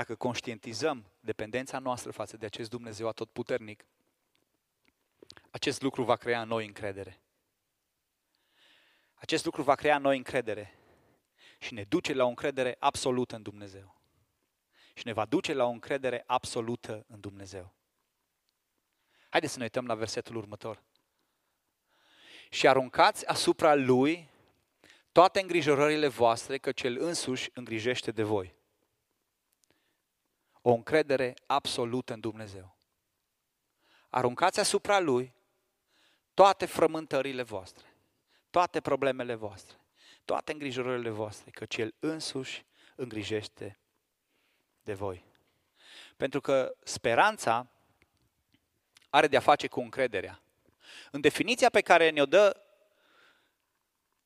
Dacă 0.00 0.14
conștientizăm 0.14 1.04
dependența 1.20 1.78
noastră 1.78 2.10
față 2.10 2.36
de 2.36 2.46
acest 2.46 2.70
Dumnezeu 2.70 3.08
atotputernic, 3.08 3.86
acest 5.50 5.82
lucru 5.82 6.02
va 6.02 6.16
crea 6.16 6.42
în 6.42 6.48
noi 6.48 6.66
încredere. 6.66 7.20
Acest 9.14 9.44
lucru 9.44 9.62
va 9.62 9.74
crea 9.74 9.96
în 9.96 10.02
noi 10.02 10.16
încredere 10.16 10.74
și 11.58 11.74
ne 11.74 11.84
duce 11.84 12.12
la 12.12 12.24
o 12.24 12.28
încredere 12.28 12.76
absolută 12.78 13.36
în 13.36 13.42
Dumnezeu. 13.42 14.00
Și 14.94 15.06
ne 15.06 15.12
va 15.12 15.24
duce 15.24 15.52
la 15.52 15.64
o 15.64 15.70
încredere 15.70 16.22
absolută 16.26 17.04
în 17.08 17.20
Dumnezeu. 17.20 17.74
Haideți 19.28 19.52
să 19.52 19.58
ne 19.58 19.64
uităm 19.64 19.86
la 19.86 19.94
versetul 19.94 20.36
următor. 20.36 20.82
Și 22.50 22.68
aruncați 22.68 23.26
asupra 23.26 23.74
Lui 23.74 24.28
toate 25.12 25.40
îngrijorările 25.40 26.08
voastre, 26.08 26.58
că 26.58 26.72
Cel 26.72 27.00
însuși 27.00 27.50
îngrijește 27.54 28.10
de 28.10 28.22
voi. 28.22 28.58
O 30.62 30.72
încredere 30.72 31.34
absolută 31.46 32.12
în 32.12 32.20
Dumnezeu. 32.20 32.76
Aruncați 34.08 34.60
asupra 34.60 34.98
Lui 34.98 35.34
toate 36.34 36.66
frământările 36.66 37.42
voastre, 37.42 37.96
toate 38.50 38.80
problemele 38.80 39.34
voastre, 39.34 39.76
toate 40.24 40.52
îngrijorările 40.52 41.10
voastre, 41.10 41.50
că 41.50 41.66
El 41.80 41.94
însuși 41.98 42.64
îngrijește 42.94 43.78
de 44.82 44.94
voi. 44.94 45.24
Pentru 46.16 46.40
că 46.40 46.76
speranța 46.84 47.70
are 49.10 49.26
de-a 49.26 49.40
face 49.40 49.66
cu 49.66 49.80
încrederea. 49.80 50.42
În 51.10 51.20
definiția 51.20 51.70
pe 51.70 51.80
care 51.80 52.10
ne-o 52.10 52.26
dă 52.26 52.64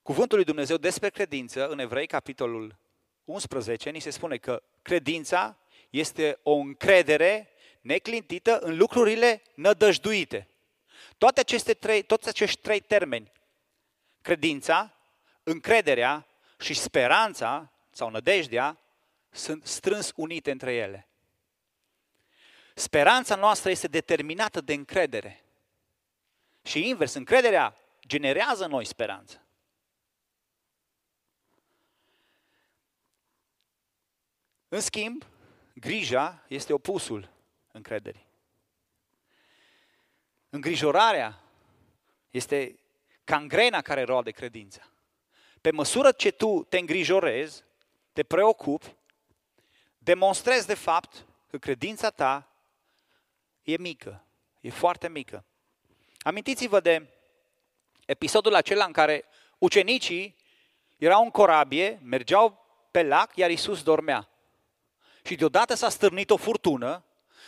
Cuvântul 0.05 0.37
lui 0.37 0.47
Dumnezeu 0.47 0.77
despre 0.77 1.11
credință, 1.11 1.69
în 1.69 1.79
Evrei, 1.79 2.07
capitolul 2.07 2.79
11, 3.25 3.91
ni 3.91 4.01
se 4.01 4.11
spune 4.11 4.37
că 4.37 4.63
credința 4.83 5.59
este 5.99 6.39
o 6.43 6.53
încredere 6.53 7.51
neclintită 7.81 8.59
în 8.59 8.77
lucrurile 8.77 9.43
nădăjduite. 9.55 10.49
Toate 11.19 11.41
aceste 11.41 11.75
trei, 11.75 12.03
toți 12.03 12.29
acești 12.29 12.61
trei 12.61 12.81
termeni, 12.81 13.33
credința, 14.23 14.95
încrederea 15.43 16.27
și 16.59 16.75
speranța 16.75 17.73
sau 17.91 18.11
nădejdea, 18.11 18.79
sunt 19.31 19.67
strâns 19.67 20.13
unite 20.17 20.51
între 20.51 20.75
ele. 20.75 21.09
Speranța 22.75 23.35
noastră 23.35 23.71
este 23.71 23.87
determinată 23.87 24.61
de 24.61 24.73
încredere. 24.73 25.45
Și 26.63 26.89
invers, 26.89 27.15
încrederea 27.15 27.77
generează 28.07 28.67
noi 28.67 28.85
speranță. 28.85 29.43
În 34.69 34.81
schimb, 34.81 35.25
grija 35.85 36.45
este 36.49 36.73
opusul 36.73 37.31
încrederii. 37.73 38.27
Îngrijorarea 40.51 41.41
este 42.31 42.79
cangrena 43.25 43.83
care 43.83 44.03
roade 44.03 44.31
credința. 44.31 44.89
Pe 45.61 45.71
măsură 45.71 46.13
ce 46.13 46.31
tu 46.31 46.67
te 46.69 46.79
îngrijorezi, 46.79 47.65
te 48.13 48.23
preocupi, 48.23 48.95
demonstrezi 49.99 50.67
de 50.67 50.75
fapt 50.75 51.27
că 51.51 51.59
credința 51.59 52.11
ta 52.11 52.49
e 53.63 53.77
mică, 53.77 54.25
e 54.61 54.71
foarte 54.71 55.09
mică. 55.09 55.45
Amintiți-vă 56.19 56.81
de 56.81 57.07
episodul 58.07 58.55
acela 58.55 58.85
în 58.85 58.93
care 58.93 59.25
ucenicii 59.59 60.37
erau 60.97 61.23
în 61.23 61.31
corabie, 61.31 62.01
mergeau 62.03 62.67
pe 62.91 63.03
lac, 63.03 63.37
iar 63.37 63.51
Isus 63.51 63.83
dormea. 63.83 64.29
Și 65.25 65.35
deodată 65.35 65.75
s-a 65.75 65.89
stârnit 65.89 66.31
o 66.31 66.37
furtună 66.37 67.05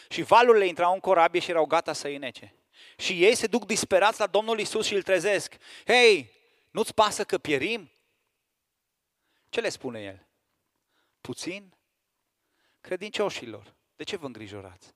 și 0.09 0.23
valurile 0.23 0.67
intrau 0.67 0.93
în 0.93 1.01
corabie 1.01 1.41
și 1.41 1.51
erau 1.51 1.67
gata 1.67 1.93
să 1.93 2.07
îi 2.07 2.17
nece. 2.17 2.55
Și 2.97 3.25
ei 3.25 3.35
se 3.35 3.47
duc 3.47 3.67
disperați 3.67 4.21
la 4.21 4.27
Domnul 4.27 4.59
Isus 4.59 4.87
și 4.87 4.95
îl 4.95 5.03
trezesc. 5.03 5.55
Hei, 5.87 6.33
nu-ți 6.71 6.95
pasă 6.95 7.25
că 7.25 7.39
pierim? 7.39 7.91
Ce 9.49 9.61
le 9.61 9.69
spune 9.69 10.03
el? 10.03 10.27
Puțin 11.21 11.75
credincioșilor, 12.81 13.75
de 13.97 14.05
ce 14.05 14.17
vă 14.17 14.27
îngrijorați? 14.27 14.95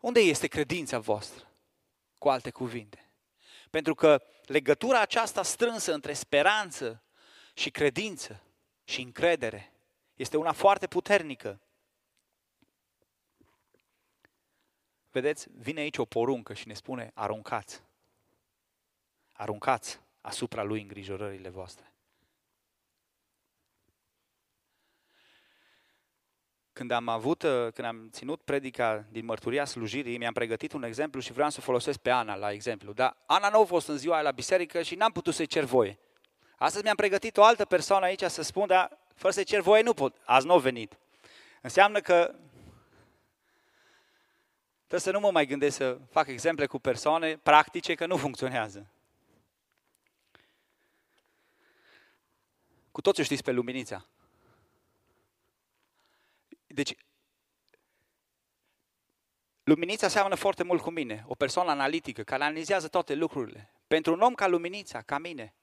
Unde 0.00 0.20
este 0.20 0.46
credința 0.46 0.98
voastră? 0.98 1.50
Cu 2.18 2.28
alte 2.28 2.50
cuvinte. 2.50 3.10
Pentru 3.70 3.94
că 3.94 4.22
legătura 4.44 5.00
aceasta 5.00 5.42
strânsă 5.42 5.92
între 5.92 6.12
speranță 6.12 7.02
și 7.54 7.70
credință 7.70 8.42
și 8.84 9.00
încredere 9.00 9.75
este 10.16 10.36
una 10.36 10.52
foarte 10.52 10.86
puternică. 10.86 11.60
Vedeți, 15.10 15.48
vine 15.52 15.80
aici 15.80 15.98
o 15.98 16.04
poruncă 16.04 16.54
și 16.54 16.66
ne 16.66 16.74
spune 16.74 17.10
aruncați. 17.14 17.82
Aruncați 19.32 20.00
asupra 20.20 20.62
lui 20.62 20.80
îngrijorările 20.80 21.48
voastre. 21.48 21.90
când 26.76 26.90
am 26.90 27.08
avut, 27.08 27.42
uh, 27.42 27.50
când 27.50 27.86
am 27.86 28.08
ținut 28.12 28.42
predica 28.42 29.04
din 29.10 29.24
mărturia 29.24 29.64
slujirii, 29.64 30.18
mi-am 30.18 30.32
pregătit 30.32 30.72
un 30.72 30.82
exemplu 30.82 31.20
și 31.20 31.32
vreau 31.32 31.50
să 31.50 31.60
folosesc 31.60 31.98
pe 31.98 32.10
Ana 32.10 32.34
la 32.34 32.52
exemplu. 32.52 32.92
Dar 32.92 33.16
Ana 33.26 33.48
nu 33.48 33.60
a 33.60 33.64
fost 33.64 33.88
în 33.88 33.96
ziua 33.96 34.20
la 34.20 34.30
biserică 34.30 34.82
și 34.82 34.94
n-am 34.94 35.12
putut 35.12 35.34
să-i 35.34 35.46
cer 35.46 35.64
voie. 35.64 35.98
Astăzi 36.56 36.84
mi-am 36.84 36.96
pregătit 36.96 37.36
o 37.36 37.44
altă 37.44 37.64
persoană 37.64 38.04
aici 38.04 38.22
să 38.22 38.42
spun, 38.42 38.66
dar 38.66 38.98
fără 39.16 39.32
să-i 39.32 39.44
cer 39.44 39.60
voie 39.60 39.82
nu 39.82 39.94
pot. 39.94 40.16
Azi 40.24 40.46
nu 40.46 40.52
a 40.52 40.58
venit. 40.58 40.98
Înseamnă 41.60 42.00
că 42.00 42.34
trebuie 44.78 45.00
să 45.00 45.10
nu 45.10 45.20
mă 45.20 45.30
mai 45.30 45.46
gândesc 45.46 45.76
să 45.76 45.98
fac 46.10 46.26
exemple 46.26 46.66
cu 46.66 46.78
persoane 46.78 47.36
practice 47.36 47.94
că 47.94 48.06
nu 48.06 48.16
funcționează. 48.16 48.90
Cu 52.90 53.00
toți 53.00 53.22
știți 53.22 53.42
pe 53.42 53.50
Luminița. 53.50 54.06
Deci, 56.66 56.96
Luminița 59.64 60.08
seamănă 60.08 60.34
foarte 60.34 60.62
mult 60.62 60.82
cu 60.82 60.90
mine, 60.90 61.24
o 61.26 61.34
persoană 61.34 61.70
analitică, 61.70 62.22
care 62.22 62.42
analizează 62.42 62.88
toate 62.88 63.14
lucrurile. 63.14 63.70
Pentru 63.86 64.12
un 64.12 64.20
om 64.20 64.34
ca 64.34 64.46
Luminița, 64.46 65.02
ca 65.02 65.18
mine, 65.18 65.54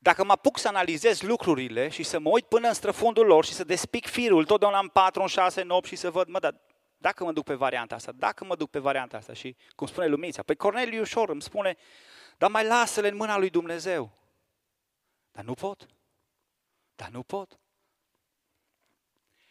dacă 0.00 0.24
mă 0.24 0.32
apuc 0.32 0.58
să 0.58 0.68
analizez 0.68 1.20
lucrurile 1.20 1.88
și 1.88 2.02
să 2.02 2.18
mă 2.18 2.28
uit 2.28 2.44
până 2.44 2.68
în 2.68 2.74
străfundul 2.74 3.26
lor 3.26 3.44
și 3.44 3.52
să 3.52 3.64
despic 3.64 4.06
firul 4.06 4.44
totdeauna 4.44 4.78
în 4.78 4.88
4, 4.88 5.20
în 5.20 5.26
6, 5.26 5.60
în 5.60 5.70
8 5.70 5.86
și 5.86 5.96
să 5.96 6.10
văd, 6.10 6.28
mă, 6.28 6.38
dar 6.38 6.60
dacă 6.96 7.24
mă 7.24 7.32
duc 7.32 7.44
pe 7.44 7.54
varianta 7.54 7.94
asta, 7.94 8.12
dacă 8.12 8.44
mă 8.44 8.56
duc 8.56 8.70
pe 8.70 8.78
varianta 8.78 9.16
asta 9.16 9.32
și, 9.32 9.56
cum 9.74 9.86
spune 9.86 10.06
Luminița, 10.06 10.42
pe 10.42 10.54
Corneliu 10.54 11.00
ușor 11.00 11.28
îmi 11.28 11.42
spune, 11.42 11.76
dar 12.36 12.50
mai 12.50 12.66
lasă-le 12.66 13.08
în 13.08 13.16
mâna 13.16 13.38
lui 13.38 13.50
Dumnezeu. 13.50 14.10
Dar 15.32 15.44
nu 15.44 15.54
pot. 15.54 15.86
Dar 16.96 17.08
nu 17.08 17.22
pot. 17.22 17.58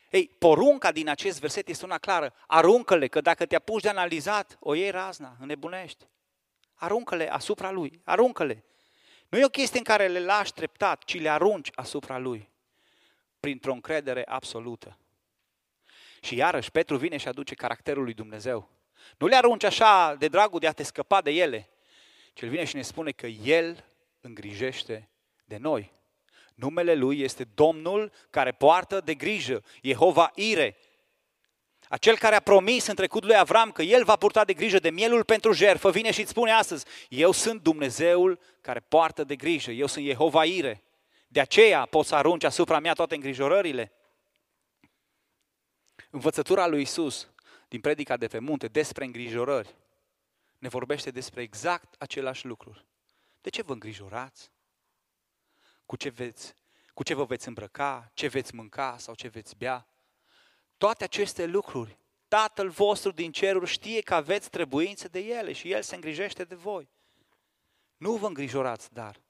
Ei, 0.10 0.28
porunca 0.28 0.92
din 0.92 1.10
acest 1.10 1.40
verset 1.40 1.68
este 1.68 1.86
una 1.86 1.98
clară. 1.98 2.34
Aruncă-le, 2.48 3.08
că 3.08 3.22
dacă 3.22 3.46
te 3.46 3.56
apuci 3.56 3.82
de 3.82 3.90
analizat, 3.90 4.58
o 4.60 4.74
iei 4.74 4.90
razna, 4.90 5.36
înnebunești. 5.40 6.08
Aruncă-le 6.74 7.32
asupra 7.32 7.72
lui, 7.72 8.02
aruncă-le. 8.04 8.64
Nu 9.30 9.38
e 9.38 9.46
o 9.46 9.50
chestie 9.50 9.78
în 9.78 9.84
care 9.84 10.08
le 10.08 10.20
lași 10.20 10.54
treptat, 10.54 11.04
ci 11.04 11.20
le 11.20 11.30
arunci 11.30 11.70
asupra 11.76 12.18
lui. 12.18 12.50
printr-o 13.40 13.74
încredere 13.74 14.24
absolută. 14.26 14.98
Și 16.22 16.36
iarăși 16.36 16.72
Petru 16.72 16.98
vine 16.98 17.18
și 17.18 17.28
aduce 17.28 17.56
caracterul 17.56 18.04
lui 18.04 18.14
Dumnezeu. 18.14 18.70
Nu 19.18 19.28
le 19.28 19.36
arunci 19.36 19.64
așa 19.64 20.16
de 20.16 20.28
dragul 20.28 20.60
de 20.60 20.68
a 20.68 20.72
te 20.72 20.84
scăpa 20.84 21.22
de 21.22 21.32
ele, 21.32 21.70
ci 22.34 22.42
el 22.42 22.50
vine 22.50 22.64
și 22.64 22.76
ne 22.76 22.82
spune 22.82 23.12
că 23.12 23.28
El 23.28 23.86
îngrijește 24.22 25.10
de 25.46 25.58
noi. 25.58 25.94
Numele 26.56 26.94
Lui 26.94 27.20
este 27.20 27.44
Domnul 27.44 28.12
care 28.30 28.52
poartă 28.52 29.02
de 29.02 29.14
grijă, 29.14 29.64
Jehova 29.82 30.32
Ire. 30.36 30.78
Acel 31.90 32.18
care 32.18 32.36
a 32.36 32.40
promis 32.40 32.88
în 32.88 32.96
trecut 32.96 33.24
lui 33.24 33.38
Avram 33.38 33.72
că 33.72 33.82
El 33.82 34.04
va 34.04 34.16
purta 34.16 34.46
de 34.46 34.54
grijă 34.54 34.80
de 34.80 34.90
mielul 34.90 35.24
pentru 35.24 35.52
jertfă, 35.52 35.92
vine 35.92 36.12
și 36.12 36.22
îți 36.22 36.30
spune 36.30 36.52
astăzi, 36.52 36.86
eu 37.10 37.32
sunt 37.32 37.62
Dumnezeul 37.62 38.40
care 38.62 38.80
poartă 38.80 39.24
de 39.24 39.36
grijă, 39.36 39.72
eu 39.72 39.88
sunt 39.88 40.06
Jehova 40.06 40.46
Ire. 40.46 40.84
De 41.28 41.40
aceea 41.40 41.86
poți 41.86 42.08
să 42.08 42.16
arunci 42.16 42.44
asupra 42.44 42.80
mea 42.80 42.94
toate 42.94 43.16
îngrijorările. 43.16 43.92
Învățătura 46.10 46.68
lui 46.68 46.82
Isus 46.82 47.28
din 47.68 47.80
predica 47.80 48.18
de 48.18 48.28
pe 48.28 48.40
munte 48.40 48.68
despre 48.68 49.06
îngrijorări 49.06 49.76
ne 50.58 50.68
vorbește 50.68 51.12
despre 51.12 51.42
exact 51.42 51.96
același 51.98 52.46
lucruri. 52.46 52.86
De 53.42 53.50
ce 53.50 53.62
vă 53.62 53.74
îngrijorați? 53.74 54.52
Cu 55.86 55.96
ce, 55.96 56.10
veți, 56.10 56.54
cu 56.94 57.04
ce 57.04 57.14
vă 57.14 57.24
veți 57.24 57.48
îmbrăca, 57.48 58.12
ce 58.14 58.28
veți 58.28 58.56
mânca 58.56 58.96
sau 58.98 59.16
ce 59.16 59.28
veți 59.28 59.56
bea? 59.56 59.88
Toate 60.78 61.04
aceste 61.04 61.46
lucruri, 61.46 61.98
Tatăl 62.28 62.70
vostru 62.70 63.12
din 63.12 63.32
ceruri 63.32 63.70
știe 63.70 64.02
că 64.02 64.14
aveți 64.14 64.50
trebuință 64.50 65.08
de 65.08 65.20
ele 65.20 65.54
și 65.54 65.72
El 65.72 65.82
se 65.82 65.96
îngrijește 65.96 66.44
de 66.44 66.56
voi. 66.56 66.90
Nu 67.98 68.16
vă 68.16 68.28
îngrijorați, 68.28 68.94
dar 68.94 69.22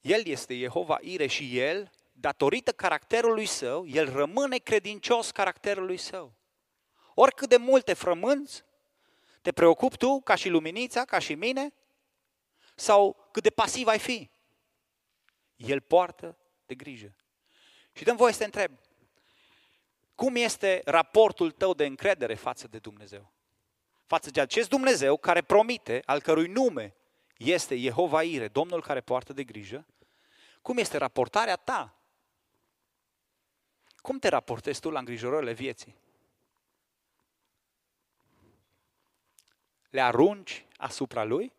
El 0.00 0.26
este 0.26 0.58
Jehova 0.58 0.98
Ire 1.00 1.26
și 1.26 1.58
El, 1.58 1.90
datorită 2.12 2.72
caracterului 2.72 3.46
său, 3.46 3.86
El 3.86 4.12
rămâne 4.12 4.58
credincios 4.58 5.30
caracterului 5.30 5.96
său. 5.96 6.34
Oricât 7.14 7.48
de 7.48 7.56
multe 7.56 7.92
frămânți, 7.92 8.64
te 9.42 9.52
preocupi 9.52 9.96
tu, 9.96 10.20
ca 10.20 10.34
și 10.34 10.48
luminița, 10.48 11.04
ca 11.04 11.18
și 11.18 11.34
mine? 11.34 11.74
Sau 12.74 13.28
cât 13.32 13.42
de 13.42 13.50
pasiv 13.50 13.86
ai 13.86 13.98
fi? 13.98 14.30
El 15.66 15.80
poartă 15.80 16.36
de 16.66 16.74
grijă. 16.74 17.14
Și 17.92 18.04
dăm 18.04 18.16
voie 18.16 18.32
să 18.32 18.38
te 18.38 18.44
întreb, 18.44 18.78
cum 20.14 20.34
este 20.36 20.82
raportul 20.84 21.50
tău 21.50 21.74
de 21.74 21.86
încredere 21.86 22.34
față 22.34 22.68
de 22.68 22.78
Dumnezeu? 22.78 23.32
Față 24.06 24.30
de 24.30 24.40
acest 24.40 24.68
Dumnezeu 24.68 25.16
care 25.16 25.42
promite, 25.42 26.02
al 26.04 26.20
cărui 26.20 26.48
nume 26.48 26.94
este 27.36 27.76
Jehova 27.76 28.22
Ire, 28.22 28.48
Domnul 28.48 28.82
care 28.82 29.00
poartă 29.00 29.32
de 29.32 29.44
grijă, 29.44 29.86
cum 30.62 30.78
este 30.78 30.96
raportarea 30.96 31.56
ta? 31.56 31.96
Cum 33.96 34.18
te 34.18 34.28
raportezi 34.28 34.80
tu 34.80 34.90
la 34.90 34.98
îngrijorările 34.98 35.52
vieții? 35.52 35.96
Le 39.90 40.00
arunci 40.00 40.66
asupra 40.76 41.24
lui? 41.24 41.52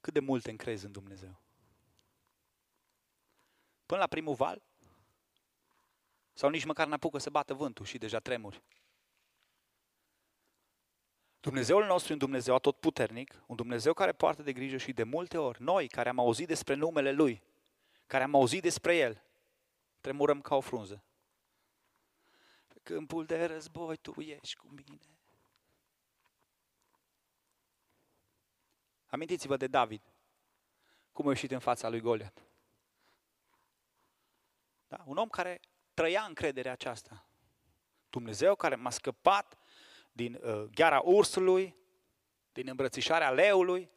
Cât 0.00 0.12
de 0.12 0.20
mult 0.20 0.42
te 0.42 0.50
încrezi 0.50 0.84
în 0.84 0.92
Dumnezeu? 0.92 1.40
Până 3.86 4.00
la 4.00 4.06
primul 4.06 4.34
val? 4.34 4.62
Sau 6.32 6.50
nici 6.50 6.64
măcar 6.64 6.86
n-apucă 6.86 7.18
să 7.18 7.30
bată 7.30 7.54
vântul 7.54 7.84
și 7.84 7.98
deja 7.98 8.18
tremuri? 8.18 8.62
Dumnezeul 11.40 11.86
nostru 11.86 12.10
e 12.10 12.12
un 12.12 12.18
Dumnezeu 12.18 12.54
atotputernic, 12.54 13.42
un 13.46 13.56
Dumnezeu 13.56 13.92
care 13.92 14.12
poartă 14.12 14.42
de 14.42 14.52
grijă 14.52 14.76
și 14.76 14.92
de 14.92 15.02
multe 15.02 15.38
ori, 15.38 15.62
noi 15.62 15.88
care 15.88 16.08
am 16.08 16.18
auzit 16.18 16.46
despre 16.46 16.74
numele 16.74 17.12
Lui, 17.12 17.42
care 18.06 18.24
am 18.24 18.34
auzit 18.34 18.62
despre 18.62 18.96
El, 18.96 19.22
tremurăm 20.00 20.40
ca 20.40 20.54
o 20.54 20.60
frunză. 20.60 21.04
Pe 22.68 22.80
câmpul 22.82 23.24
de 23.24 23.44
război 23.44 23.96
tu 23.96 24.20
ești 24.20 24.56
cu 24.56 24.68
mine. 24.68 25.19
Amintiți-vă 29.10 29.56
de 29.56 29.66
David, 29.66 30.02
cum 31.12 31.26
a 31.26 31.30
ieșit 31.30 31.50
în 31.50 31.58
fața 31.58 31.88
lui 31.88 32.00
Goliat. 32.00 32.42
Da? 34.88 35.02
Un 35.04 35.16
om 35.16 35.28
care 35.28 35.60
trăia 35.94 36.22
încrederea 36.22 36.72
aceasta. 36.72 37.26
Dumnezeu 38.10 38.54
care 38.54 38.74
m-a 38.74 38.90
scăpat 38.90 39.58
din 40.12 40.34
uh, 40.34 40.62
gheara 40.62 41.00
ursului, 41.00 41.76
din 42.52 42.68
îmbrățișarea 42.68 43.30
leului, 43.30 43.90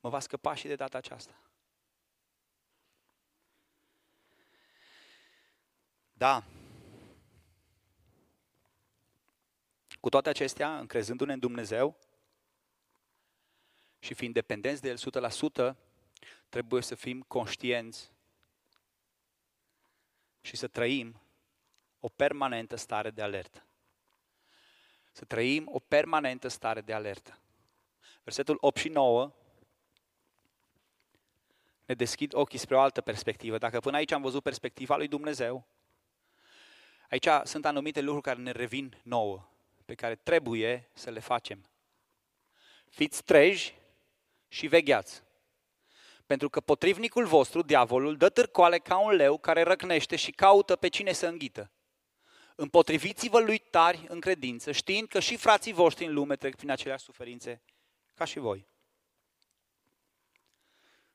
mă 0.00 0.08
va 0.08 0.20
scăpa 0.20 0.54
și 0.54 0.66
de 0.66 0.74
data 0.74 0.98
aceasta. 0.98 1.40
Da. 6.12 6.44
Cu 10.00 10.08
toate 10.08 10.28
acestea, 10.28 10.78
încrezându-ne 10.78 11.32
în 11.32 11.38
Dumnezeu 11.38 11.98
și 14.06 14.14
fiind 14.14 14.34
dependenți 14.34 14.82
de 14.82 14.88
El 14.88 14.98
100%, 15.72 15.76
trebuie 16.48 16.82
să 16.82 16.94
fim 16.94 17.22
conștienți 17.22 18.12
și 20.40 20.56
să 20.56 20.66
trăim 20.66 21.20
o 22.00 22.08
permanentă 22.08 22.76
stare 22.76 23.10
de 23.10 23.22
alertă. 23.22 23.66
Să 25.12 25.24
trăim 25.24 25.68
o 25.72 25.78
permanentă 25.78 26.48
stare 26.48 26.80
de 26.80 26.92
alertă. 26.92 27.38
Versetul 28.22 28.56
8 28.60 28.76
și 28.76 28.88
9 28.88 29.32
ne 31.84 31.94
deschid 31.94 32.34
ochii 32.34 32.58
spre 32.58 32.76
o 32.76 32.80
altă 32.80 33.00
perspectivă. 33.00 33.58
Dacă 33.58 33.80
până 33.80 33.96
aici 33.96 34.12
am 34.12 34.22
văzut 34.22 34.42
perspectiva 34.42 34.96
lui 34.96 35.08
Dumnezeu, 35.08 35.66
aici 37.10 37.28
sunt 37.44 37.64
anumite 37.64 38.00
lucruri 38.00 38.24
care 38.24 38.40
ne 38.40 38.50
revin 38.50 39.00
nouă, 39.02 39.48
pe 39.84 39.94
care 39.94 40.14
trebuie 40.14 40.88
să 40.92 41.10
le 41.10 41.20
facem. 41.20 41.64
Fiți 42.88 43.24
treji 43.24 43.74
și 44.48 44.66
vegheați. 44.66 45.22
Pentru 46.26 46.48
că 46.48 46.60
potrivnicul 46.60 47.26
vostru, 47.26 47.62
diavolul, 47.62 48.16
dă 48.16 48.28
târcoale 48.28 48.78
ca 48.78 48.98
un 48.98 49.12
leu 49.12 49.38
care 49.38 49.62
răcnește 49.62 50.16
și 50.16 50.30
caută 50.30 50.76
pe 50.76 50.88
cine 50.88 51.12
să 51.12 51.26
înghită. 51.26 51.70
Împotriviți-vă 52.54 53.40
lui 53.40 53.58
tari 53.58 54.04
în 54.08 54.20
credință, 54.20 54.72
știind 54.72 55.08
că 55.08 55.20
și 55.20 55.36
frații 55.36 55.72
voștri 55.72 56.04
în 56.04 56.12
lume 56.12 56.36
trec 56.36 56.54
prin 56.54 56.70
aceleași 56.70 57.04
suferințe 57.04 57.62
ca 58.14 58.24
și 58.24 58.38
voi. 58.38 58.66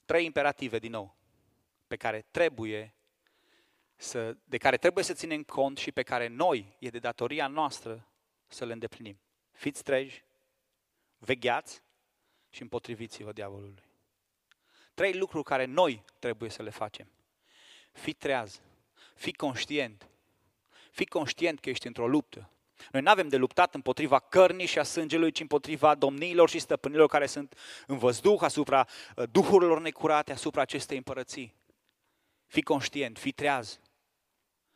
Trei 0.05 0.25
imperative, 0.25 0.79
din 0.79 0.91
nou, 0.91 1.15
pe 1.87 1.95
care 1.95 2.25
trebuie 2.31 2.93
să, 3.95 4.37
de 4.43 4.57
care 4.57 4.77
trebuie 4.77 5.03
să 5.03 5.13
ținem 5.13 5.43
cont 5.43 5.77
și 5.77 5.91
pe 5.91 6.03
care 6.03 6.27
noi, 6.27 6.75
e 6.79 6.89
de 6.89 6.99
datoria 6.99 7.47
noastră 7.47 8.07
să 8.47 8.65
le 8.65 8.73
îndeplinim. 8.73 9.19
Fiți 9.51 9.83
treji, 9.83 10.23
vegheați 11.17 11.81
și 12.51 12.61
împotriviți-vă 12.61 13.31
diavolului. 13.31 13.83
Trei 14.93 15.13
lucruri 15.13 15.43
care 15.43 15.65
noi 15.65 16.03
trebuie 16.19 16.49
să 16.49 16.63
le 16.63 16.69
facem. 16.69 17.07
Fii 17.91 18.13
treaz, 18.13 18.61
fii 19.15 19.33
conștient, 19.33 20.09
fii 20.91 21.05
conștient 21.05 21.59
că 21.59 21.69
ești 21.69 21.87
într-o 21.87 22.07
luptă. 22.07 22.49
Noi 22.91 23.01
nu 23.01 23.09
avem 23.09 23.27
de 23.27 23.37
luptat 23.37 23.75
împotriva 23.75 24.19
cărnii 24.19 24.65
și 24.65 24.79
a 24.79 24.83
sângelui, 24.83 25.31
ci 25.31 25.39
împotriva 25.39 25.95
domniilor 25.95 26.49
și 26.49 26.59
stăpânilor 26.59 27.07
care 27.07 27.25
sunt 27.25 27.57
în 27.87 27.97
văzduh, 27.97 28.41
asupra 28.41 28.87
uh, 29.15 29.23
duhurilor 29.31 29.81
necurate, 29.81 30.31
asupra 30.31 30.61
acestei 30.61 30.97
împărății. 30.97 31.55
Fii 32.47 32.61
conștient, 32.61 33.17
fii 33.17 33.31
treaz. 33.31 33.79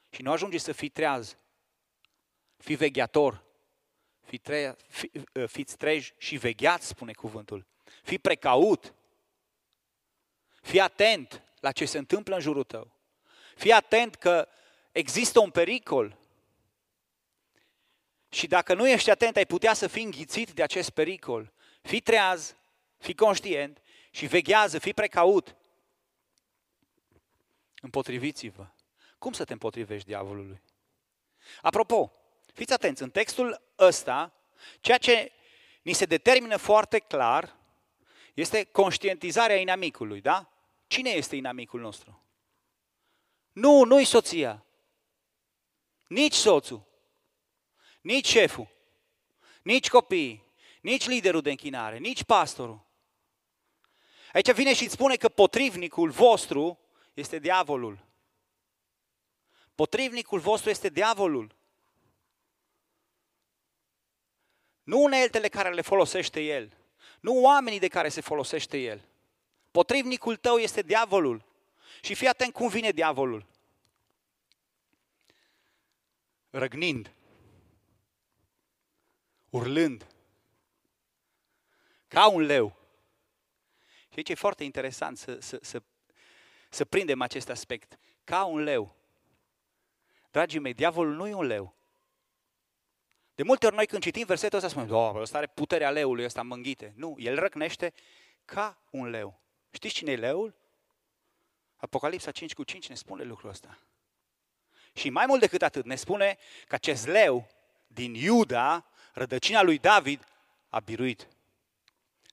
Și 0.10 0.22
nu 0.22 0.32
ajungi 0.32 0.58
să 0.58 0.72
fii 0.72 0.90
treaz. 0.90 1.38
Fii 2.58 2.76
vegheator. 2.76 3.45
Fii 4.36 4.44
tre- 4.44 4.76
fi, 4.88 5.12
uh, 5.34 5.48
fiți 5.48 5.78
treji 5.78 6.14
și 6.18 6.38
vegheați, 6.38 6.88
spune 6.88 7.14
cuvântul. 7.14 7.66
Fii 8.04 8.20
precaut. 8.20 8.94
Fii 10.62 10.80
atent 10.80 11.44
la 11.60 11.72
ce 11.72 11.86
se 11.86 11.98
întâmplă 11.98 12.36
în 12.36 12.42
jurul 12.42 12.64
tău. 12.64 12.92
Fii 13.56 13.72
atent 13.72 14.16
că 14.16 14.48
există 14.92 15.40
un 15.40 15.50
pericol. 15.50 16.18
Și 18.30 18.48
dacă 18.48 18.74
nu 18.74 18.90
ești 18.90 19.10
atent, 19.10 19.36
ai 19.36 19.46
putea 19.46 19.74
să 19.74 19.88
fii 19.88 20.04
înghițit 20.04 20.52
de 20.52 20.64
acest 20.64 20.90
pericol. 20.90 21.54
Fii 21.82 22.02
treaz, 22.02 22.56
fii 22.98 23.16
conștient 23.16 23.82
și 24.12 24.26
veghează, 24.26 24.80
fii 24.80 24.94
precaut. 24.94 25.56
Împotriviți-vă. 27.82 28.68
Cum 29.18 29.34
să 29.34 29.46
te 29.46 29.54
împotrivești 29.54 30.08
diavolului? 30.08 30.62
Apropo, 31.62 32.12
fiți 32.54 32.74
atenți, 32.74 33.02
în 33.02 33.10
textul 33.10 33.65
ăsta, 33.80 34.34
ceea 34.82 34.98
ce 34.98 35.32
ni 35.82 35.94
se 35.94 36.06
determină 36.06 36.58
foarte 36.58 37.00
clar 37.00 37.56
este 38.34 38.64
conștientizarea 38.64 39.56
inamicului, 39.56 40.22
da? 40.22 40.50
cine 40.88 41.10
este 41.10 41.36
inamicul 41.36 41.80
nostru? 41.80 42.24
Nu, 43.52 43.84
nu-i 43.84 44.06
soția. 44.06 44.66
Nici 46.08 46.34
soțul. 46.34 46.86
Nici 48.02 48.28
șeful. 48.28 48.68
Nici 49.62 49.90
copiii. 49.90 50.44
Nici 50.82 51.08
liderul 51.08 51.42
de 51.42 51.50
închinare. 51.50 51.98
Nici 51.98 52.24
pastorul. 52.24 52.86
Aici 54.34 54.52
vine 54.52 54.74
și 54.74 54.84
îți 54.84 54.94
spune 54.94 55.16
că 55.16 55.30
potrivnicul 55.30 56.10
vostru 56.10 56.80
este 57.14 57.40
diavolul. 57.40 58.06
Potrivnicul 59.76 60.40
vostru 60.40 60.70
este 60.70 60.90
diavolul. 60.90 61.55
Nu 64.86 65.02
uneltele 65.02 65.48
care 65.48 65.74
le 65.74 65.82
folosește 65.82 66.40
el. 66.40 66.78
Nu 67.20 67.42
oamenii 67.42 67.80
de 67.80 67.88
care 67.88 68.10
se 68.10 68.22
folosește 68.22 68.78
el. 68.78 69.02
Potrivnicul 69.72 70.36
tău 70.36 70.58
este 70.58 70.82
diavolul. 70.82 71.46
Și 72.02 72.14
fii 72.14 72.28
atent 72.28 72.54
cum 72.54 72.68
vine 72.68 72.92
diavolul. 72.92 73.46
Răgnind. 76.50 77.14
Urlând. 79.50 80.08
Ca 82.08 82.30
un 82.30 82.42
leu. 82.42 82.76
Și 84.10 84.14
aici 84.16 84.30
e 84.30 84.34
foarte 84.34 84.64
interesant 84.64 85.18
să, 85.18 85.40
să, 85.40 85.60
să, 85.62 85.82
să 86.70 86.86
prindem 86.86 87.22
acest 87.22 87.50
aspect. 87.50 87.98
Ca 88.24 88.44
un 88.44 88.60
leu. 88.60 88.96
Dragii 90.32 90.60
mei, 90.60 90.74
diavolul 90.74 91.16
nu 91.16 91.28
e 91.28 91.34
un 91.34 91.46
leu. 91.46 91.75
De 93.36 93.44
multe 93.44 93.66
ori 93.66 93.76
noi 93.76 93.86
când 93.86 94.02
citim 94.02 94.26
versetul 94.26 94.58
ăsta 94.58 94.70
spunem, 94.70 94.88
doamne, 94.88 95.22
ăsta 95.22 95.38
are 95.38 95.48
puterea 95.48 95.90
leului, 95.90 96.26
ăsta 96.26 96.42
mânghite. 96.42 96.94
Nu, 96.96 97.16
el 97.18 97.40
răcnește 97.40 97.94
ca 98.46 98.82
un 98.90 99.10
leu. 99.10 99.40
Știți 99.72 99.94
cine 99.94 100.12
e 100.12 100.16
leul? 100.16 100.56
Apocalipsa 101.76 102.32
5 102.32 102.54
cu 102.54 102.64
5 102.64 102.90
ne 102.90 102.96
spune 102.96 103.24
lucrul 103.24 103.50
ăsta. 103.50 103.80
Și 104.94 105.10
mai 105.10 105.26
mult 105.26 105.40
decât 105.40 105.62
atât, 105.62 105.86
ne 105.86 105.96
spune 105.96 106.38
că 106.68 106.76
acest 106.76 107.08
leu 107.08 107.48
din 107.88 108.14
Iuda, 108.14 108.86
rădăcina 109.14 109.62
lui 109.62 109.78
David, 109.78 110.24
a 110.70 110.80
biruit. 110.80 111.28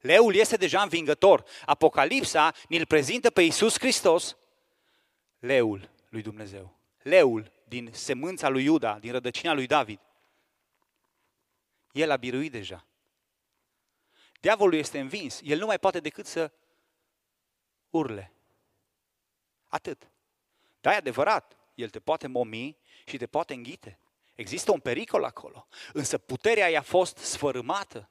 Leul 0.00 0.34
este 0.34 0.56
deja 0.56 0.82
învingător. 0.82 1.44
Apocalipsa 1.64 2.54
ne-l 2.68 2.86
prezintă 2.86 3.30
pe 3.30 3.42
Iisus 3.42 3.78
Hristos, 3.78 4.36
leul 5.38 5.90
lui 6.08 6.22
Dumnezeu. 6.22 6.76
Leul 7.02 7.52
din 7.64 7.88
semânța 7.92 8.48
lui 8.48 8.64
Iuda, 8.64 8.98
din 8.98 9.12
rădăcina 9.12 9.52
lui 9.52 9.66
David. 9.66 10.00
El 11.92 12.10
a 12.10 12.16
biruit 12.16 12.52
deja. 12.52 12.86
Diavolul 14.40 14.74
este 14.74 14.98
învins. 14.98 15.40
El 15.42 15.58
nu 15.58 15.66
mai 15.66 15.78
poate 15.78 16.00
decât 16.00 16.26
să 16.26 16.52
urle. 17.90 18.32
Atât. 19.68 20.10
Da, 20.80 20.92
e 20.92 20.96
adevărat. 20.96 21.56
El 21.74 21.90
te 21.90 22.00
poate 22.00 22.26
momi 22.26 22.78
și 23.04 23.16
te 23.16 23.26
poate 23.26 23.54
înghite. 23.54 23.98
Există 24.34 24.72
un 24.72 24.80
pericol 24.80 25.24
acolo. 25.24 25.66
Însă 25.92 26.18
puterea 26.18 26.68
i-a 26.68 26.82
fost 26.82 27.16
sfărâmată. 27.16 28.10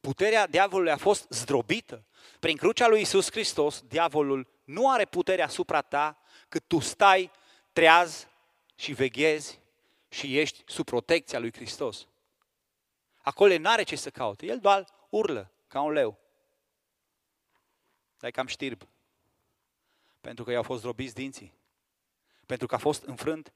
Puterea 0.00 0.46
diavolului 0.46 0.92
a 0.92 0.96
fost 0.96 1.26
zdrobită. 1.30 2.06
Prin 2.40 2.56
crucea 2.56 2.88
lui 2.88 3.00
Isus 3.00 3.30
Hristos, 3.30 3.82
diavolul 3.82 4.48
nu 4.64 4.90
are 4.90 5.04
putere 5.04 5.42
asupra 5.42 5.82
ta 5.82 6.18
cât 6.48 6.64
tu 6.66 6.78
stai 6.78 7.30
treaz 7.72 8.28
și 8.74 8.92
veghezi 8.92 9.60
și 10.08 10.38
ești 10.38 10.62
sub 10.66 10.84
protecția 10.84 11.38
lui 11.38 11.52
Hristos. 11.52 12.06
Acolo 13.18 13.58
nu 13.58 13.68
are 13.68 13.82
ce 13.82 13.96
să 13.96 14.10
caute. 14.10 14.46
El 14.46 14.58
doar 14.58 14.84
urlă 15.08 15.52
ca 15.66 15.80
un 15.80 15.92
leu. 15.92 16.18
Dar 18.18 18.28
e 18.28 18.32
cam 18.32 18.46
știrb. 18.46 18.88
Pentru 20.20 20.44
că 20.44 20.50
i-au 20.50 20.62
fost 20.62 20.82
drobiți 20.82 21.14
dinții. 21.14 21.54
Pentru 22.46 22.66
că 22.66 22.74
a 22.74 22.78
fost 22.78 23.02
înfrânt. 23.02 23.52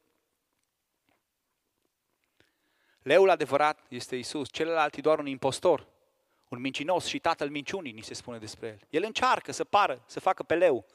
Leul 3.03 3.31
adevărat 3.31 3.85
este 3.89 4.17
Isus. 4.17 4.51
Celălalt 4.51 4.95
e 4.95 5.01
doar 5.01 5.19
un 5.19 5.27
impostor. 5.27 5.87
Un 6.49 6.61
mincinos 6.61 7.07
și 7.07 7.19
tatăl 7.19 7.51
minciunii, 7.51 7.93
ni 7.93 8.03
se 8.03 8.15
spune 8.15 8.39
despre 8.39 8.67
el. 8.67 8.87
El 8.91 9.03
încearcă 9.03 9.53
să 9.53 9.65
pară, 9.65 10.03
să 10.07 10.21
facă 10.21 10.43
pe 10.43 10.55
leu. 10.55 10.87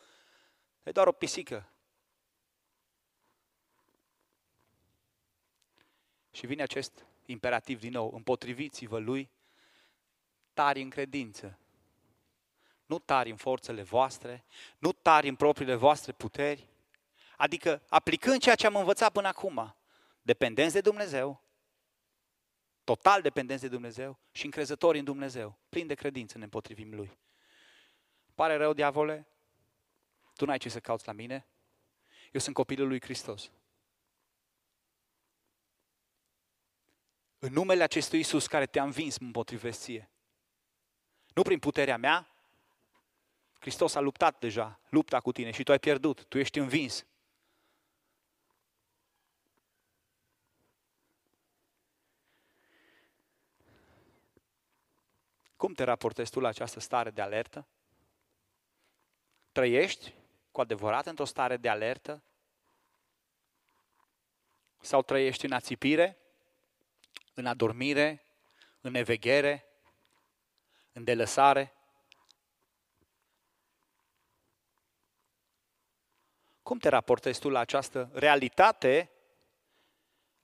E 0.83 0.91
doar 0.91 1.07
o 1.07 1.11
pisică. 1.11 1.69
Și 6.37 6.45
vine 6.45 6.61
acest 6.61 7.05
imperativ 7.25 7.79
din 7.79 7.91
nou, 7.91 8.13
împotriviți-vă 8.13 8.97
lui 8.97 9.29
tari 10.53 10.81
în 10.81 10.89
credință. 10.89 11.59
Nu 12.85 12.99
tari 12.99 13.29
în 13.29 13.35
forțele 13.35 13.81
voastre, 13.81 14.43
nu 14.77 14.91
tari 14.91 15.27
în 15.27 15.35
propriile 15.35 15.75
voastre 15.75 16.11
puteri, 16.11 16.67
adică 17.37 17.81
aplicând 17.89 18.41
ceea 18.41 18.55
ce 18.55 18.65
am 18.65 18.75
învățat 18.75 19.11
până 19.11 19.27
acum, 19.27 19.75
dependenți 20.21 20.73
de 20.73 20.81
Dumnezeu, 20.81 21.41
total 22.83 23.21
dependenți 23.21 23.63
de 23.63 23.69
Dumnezeu 23.69 24.19
și 24.31 24.45
încrezători 24.45 24.99
în 24.99 25.05
Dumnezeu, 25.05 25.57
plin 25.69 25.87
de 25.87 25.93
credință 25.93 26.37
ne 26.37 26.43
împotrivim 26.43 26.93
Lui. 26.93 27.17
Pare 28.35 28.55
rău, 28.55 28.73
diavole? 28.73 29.27
Tu 30.35 30.45
n-ai 30.45 30.57
ce 30.57 30.69
să 30.69 30.79
cauți 30.79 31.07
la 31.07 31.13
mine? 31.13 31.47
Eu 32.31 32.39
sunt 32.39 32.55
copilul 32.55 32.87
lui 32.87 33.01
Hristos. 33.01 33.51
În 37.47 37.53
numele 37.53 37.83
acestui 37.83 38.19
Isus 38.19 38.47
care 38.47 38.65
te-a 38.65 38.83
învins, 38.83 39.17
mă 39.17 39.25
împotrivesc 39.25 39.79
ție. 39.79 40.09
Nu 41.33 41.41
prin 41.41 41.59
puterea 41.59 41.97
mea, 41.97 42.27
Hristos 43.59 43.95
a 43.95 43.99
luptat 43.99 44.39
deja, 44.39 44.79
lupta 44.89 45.19
cu 45.19 45.31
tine 45.31 45.51
și 45.51 45.63
tu 45.63 45.71
ai 45.71 45.79
pierdut, 45.79 46.25
tu 46.25 46.37
ești 46.37 46.59
învins. 46.59 47.05
Cum 55.55 55.73
te 55.73 55.83
raportezi 55.83 56.31
tu 56.31 56.39
la 56.39 56.47
această 56.47 56.79
stare 56.79 57.09
de 57.09 57.21
alertă? 57.21 57.67
Trăiești 59.51 60.13
cu 60.51 60.61
adevărat 60.61 61.05
într-o 61.05 61.25
stare 61.25 61.57
de 61.57 61.69
alertă? 61.69 62.23
Sau 64.79 65.01
trăiești 65.01 65.45
în 65.45 65.51
ațipire? 65.51 66.21
În 67.37 67.45
adormire, 67.45 68.25
în 68.81 68.91
neveghere, 68.91 69.65
în 70.91 71.03
delăsare? 71.03 71.73
Cum 76.61 76.77
te 76.77 76.89
raportezi 76.89 77.39
tu 77.39 77.49
la 77.49 77.59
această 77.59 78.09
realitate 78.13 79.11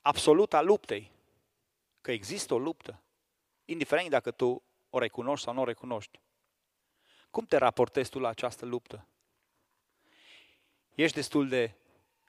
absolută 0.02 0.56
a 0.56 0.62
luptei? 0.62 1.12
Că 2.02 2.12
există 2.12 2.54
o 2.54 2.58
luptă, 2.58 3.04
indiferent 3.66 4.10
dacă 4.10 4.32
tu 4.32 4.64
o 4.90 5.00
recunoști 5.00 5.46
sau 5.46 5.54
nu 5.54 5.62
o 5.62 5.66
recunoști. 5.66 6.20
Cum 7.30 7.46
te 7.46 7.58
raportezi 7.58 8.10
tu 8.10 8.20
la 8.20 8.28
această 8.28 8.66
luptă? 8.66 9.08
Ești 10.96 11.16
destul 11.16 11.48
de 11.48 11.76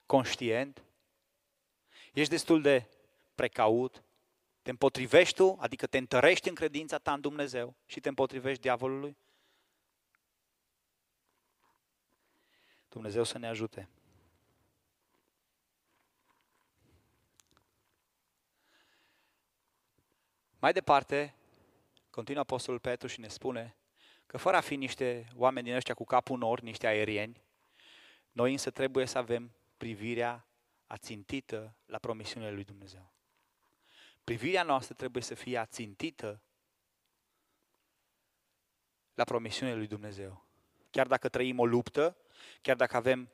conștient? 0.05 0.83
Ești 2.13 2.31
destul 2.31 2.61
de 2.61 2.89
precaut? 3.35 4.04
Te 4.65 4.71
împotrivești 4.71 5.35
tu, 5.35 5.57
adică 5.59 5.87
te 5.87 5.97
întărești 5.97 6.49
în 6.49 6.55
credința 6.55 6.97
ta 6.97 7.13
în 7.13 7.21
Dumnezeu 7.21 7.75
și 7.85 7.99
te 7.99 8.09
împotrivești 8.09 8.61
diavolului? 8.61 9.17
Dumnezeu 12.89 13.23
să 13.23 13.37
ne 13.37 13.47
ajute. 13.47 13.89
Mai 20.59 20.73
departe, 20.73 21.35
continuă 22.09 22.41
Apostolul 22.41 22.79
Petru 22.79 23.07
și 23.07 23.19
ne 23.19 23.27
spune 23.27 23.75
că 24.25 24.37
fără 24.37 24.57
a 24.57 24.61
fi 24.61 24.75
niște 24.75 25.27
oameni 25.35 25.65
din 25.65 25.75
ăștia 25.75 25.93
cu 25.93 26.03
capul 26.03 26.37
nor, 26.37 26.59
niște 26.59 26.87
aerieni, 26.87 27.41
noi 28.31 28.51
însă 28.51 28.69
trebuie 28.69 29.05
să 29.05 29.17
avem 29.17 29.51
privirea 29.77 30.47
ațintită 30.87 31.75
la 31.85 31.97
promisiunile 31.97 32.51
lui 32.51 32.63
Dumnezeu. 32.63 33.14
Privirea 34.25 34.63
noastră 34.63 34.93
trebuie 34.93 35.23
să 35.23 35.33
fie 35.33 35.57
ațintită 35.57 36.41
la 39.13 39.23
promisiunea 39.23 39.75
lui 39.75 39.87
Dumnezeu. 39.87 40.45
Chiar 40.91 41.07
dacă 41.07 41.29
trăim 41.29 41.59
o 41.59 41.65
luptă, 41.65 42.17
chiar 42.61 42.75
dacă 42.75 42.95
avem 42.95 43.29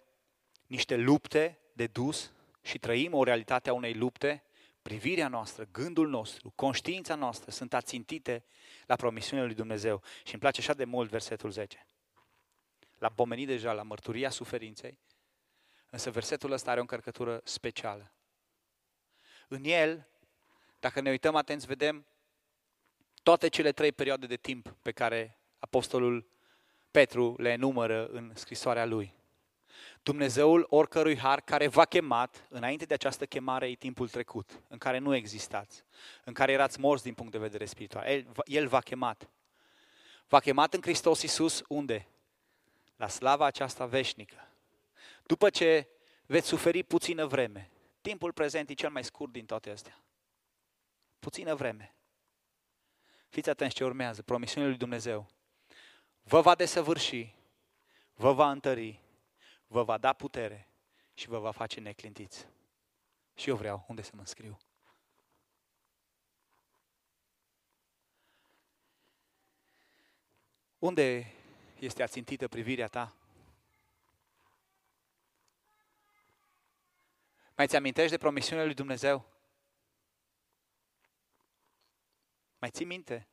niște 0.68 0.96
lupte 0.96 1.60
de 1.74 1.88
dus 1.88 2.32
și 2.62 2.80
trăim 2.80 3.14
o 3.14 3.24
realitate 3.24 3.70
a 3.70 3.74
unei 3.74 3.94
lupte, 3.94 4.44
privirea 4.82 5.28
noastră, 5.28 5.68
gândul 5.72 6.10
nostru, 6.10 6.52
conștiința 6.56 7.16
noastră 7.16 7.52
sunt 7.52 7.74
ațintite 7.74 8.44
la 8.86 8.96
promisiunea 8.96 9.46
lui 9.46 9.56
Dumnezeu. 9.56 10.04
Și 10.24 10.32
îmi 10.32 10.42
place 10.42 10.60
așa 10.60 10.74
de 10.74 10.86
mult 10.86 11.10
versetul 11.10 11.52
10. 11.52 11.86
L-am 12.98 13.14
pomenit 13.16 13.48
deja 13.48 13.74
la 13.74 13.84
mărturia 13.84 14.30
suferinței, 14.30 15.00
însă 15.90 16.12
versetul 16.12 16.52
ăsta 16.52 16.70
are 16.70 16.80
o 16.80 16.82
încărcătură 16.82 17.42
specială. 17.44 18.14
În 19.48 19.64
el 19.64 20.11
dacă 20.82 21.02
ne 21.02 21.10
uităm 21.10 21.36
atenți, 21.36 21.66
vedem 21.66 22.06
toate 23.24 23.48
cele 23.48 23.72
trei 23.72 23.92
perioade 23.92 24.26
de 24.26 24.36
timp 24.36 24.76
pe 24.82 24.92
care 24.92 25.38
Apostolul 25.60 26.26
Petru 26.92 27.36
le 27.38 27.50
enumără 27.50 28.08
în 28.08 28.32
scrisoarea 28.36 28.86
lui. 28.86 29.14
Dumnezeul 30.04 30.66
oricărui 30.70 31.18
har 31.18 31.42
care 31.42 31.68
v-a 31.68 31.86
chemat, 31.86 32.46
înainte 32.50 32.86
de 32.86 32.94
această 32.94 33.26
chemare 33.26 33.70
e 33.70 33.76
timpul 33.76 34.10
trecut, 34.10 34.62
în 34.68 34.78
care 34.78 34.98
nu 34.98 35.16
existați, 35.16 35.84
în 36.24 36.34
care 36.34 36.52
erați 36.52 36.80
morți 36.80 37.04
din 37.04 37.14
punct 37.14 37.32
de 37.32 37.38
vedere 37.38 37.66
spiritual. 37.66 38.06
El, 38.06 38.28
el 38.46 38.68
v-a 38.68 38.80
chemat. 38.80 39.30
V-a 40.28 40.40
chemat 40.40 40.74
în 40.74 40.82
Hristos 40.82 41.22
Iisus 41.22 41.64
unde? 41.68 42.08
La 42.96 43.08
slava 43.08 43.46
aceasta 43.46 43.86
veșnică. 43.86 44.48
După 45.26 45.50
ce 45.50 45.88
veți 46.26 46.48
suferi 46.48 46.84
puțină 46.84 47.26
vreme, 47.26 47.70
timpul 48.02 48.34
prezent 48.34 48.70
e 48.70 48.74
cel 48.74 48.90
mai 48.90 49.04
scurt 49.04 49.32
din 49.32 49.46
toate 49.46 49.70
astea. 49.70 50.02
Puțină 51.22 51.56
vreme. 51.56 51.96
Fiți 53.30 53.50
atenți 53.50 53.76
ce 53.76 53.84
urmează, 53.84 54.22
promisiunile 54.22 54.70
lui 54.70 54.80
Dumnezeu. 54.80 55.30
Vă 56.22 56.42
va 56.42 56.56
desăvârși, 56.56 57.36
vă 58.14 58.34
va 58.34 58.52
întări, 58.52 59.00
vă 59.68 59.84
va 59.84 59.98
da 59.98 60.14
putere 60.14 60.68
și 61.14 61.28
vă 61.28 61.40
va 61.40 61.52
face 61.52 61.80
neclintiți. 61.80 62.48
Și 63.36 63.50
eu 63.50 63.56
vreau 63.56 63.86
unde 63.88 64.02
să 64.02 64.12
mă 64.14 64.20
înscriu. 64.20 64.58
Unde 70.80 71.34
este 71.80 72.04
ațintită 72.04 72.48
privirea 72.48 72.88
ta? 72.88 73.16
Mai 77.56 77.68
ți 77.68 77.76
amintești 77.76 78.12
de 78.12 78.18
promisiunea 78.18 78.66
lui 78.66 78.74
Dumnezeu? 78.74 79.26
Mai 82.62 82.70
ții 82.70 82.86
minte 82.86 83.28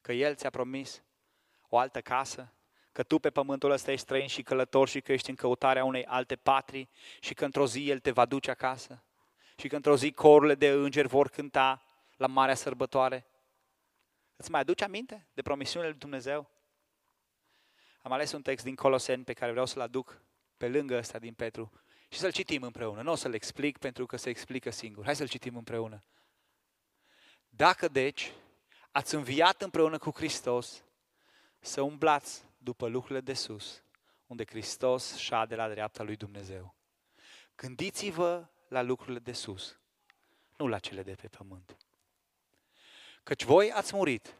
că 0.00 0.12
El 0.12 0.34
ți-a 0.34 0.50
promis 0.50 1.02
o 1.68 1.78
altă 1.78 2.00
casă? 2.00 2.52
Că 2.92 3.02
tu 3.02 3.18
pe 3.18 3.30
pământul 3.30 3.70
ăsta 3.70 3.90
ești 3.90 4.04
străin 4.04 4.26
și 4.26 4.42
călător 4.42 4.88
și 4.88 5.00
că 5.00 5.12
ești 5.12 5.30
în 5.30 5.36
căutarea 5.36 5.84
unei 5.84 6.04
alte 6.04 6.36
patrii 6.36 6.88
și 7.20 7.34
că 7.34 7.44
într-o 7.44 7.66
zi 7.66 7.90
El 7.90 7.98
te 7.98 8.10
va 8.10 8.26
duce 8.26 8.50
acasă? 8.50 9.04
Și 9.56 9.68
că 9.68 9.76
într-o 9.76 9.96
zi 9.96 10.12
corurile 10.12 10.54
de 10.54 10.68
îngeri 10.68 11.08
vor 11.08 11.28
cânta 11.28 11.82
la 12.16 12.26
marea 12.26 12.54
sărbătoare? 12.54 13.26
Îți 14.36 14.50
mai 14.50 14.60
aduce 14.60 14.84
aminte 14.84 15.28
de 15.34 15.42
promisiunile 15.42 15.90
lui 15.90 16.00
Dumnezeu? 16.00 16.50
Am 18.02 18.12
ales 18.12 18.32
un 18.32 18.42
text 18.42 18.64
din 18.64 18.74
Coloseni 18.74 19.24
pe 19.24 19.32
care 19.32 19.50
vreau 19.50 19.66
să-l 19.66 19.82
aduc 19.82 20.22
pe 20.56 20.68
lângă 20.68 20.96
ăsta 20.96 21.18
din 21.18 21.34
Petru 21.34 21.72
și 22.08 22.18
să-l 22.18 22.32
citim 22.32 22.62
împreună. 22.62 23.02
Nu 23.02 23.10
o 23.10 23.14
să-l 23.14 23.34
explic 23.34 23.78
pentru 23.78 24.06
că 24.06 24.16
se 24.16 24.28
explică 24.28 24.70
singur. 24.70 25.04
Hai 25.04 25.16
să-l 25.16 25.28
citim 25.28 25.56
împreună. 25.56 26.04
Dacă 27.58 27.88
deci 27.88 28.32
ați 28.90 29.14
înviat 29.14 29.62
împreună 29.62 29.98
cu 29.98 30.10
Hristos, 30.14 30.84
să 31.60 31.80
umblați 31.80 32.44
după 32.58 32.86
lucrurile 32.86 33.20
de 33.20 33.34
sus, 33.34 33.82
unde 34.26 34.44
Hristos 34.46 35.16
șade 35.16 35.54
la 35.54 35.68
dreapta 35.68 36.02
lui 36.02 36.16
Dumnezeu. 36.16 36.74
Gândiți-vă 37.56 38.48
la 38.68 38.82
lucrurile 38.82 39.18
de 39.18 39.32
sus, 39.32 39.78
nu 40.56 40.66
la 40.66 40.78
cele 40.78 41.02
de 41.02 41.14
pe 41.14 41.28
pământ. 41.28 41.76
Căci 43.22 43.44
voi 43.44 43.72
ați 43.72 43.94
murit 43.94 44.34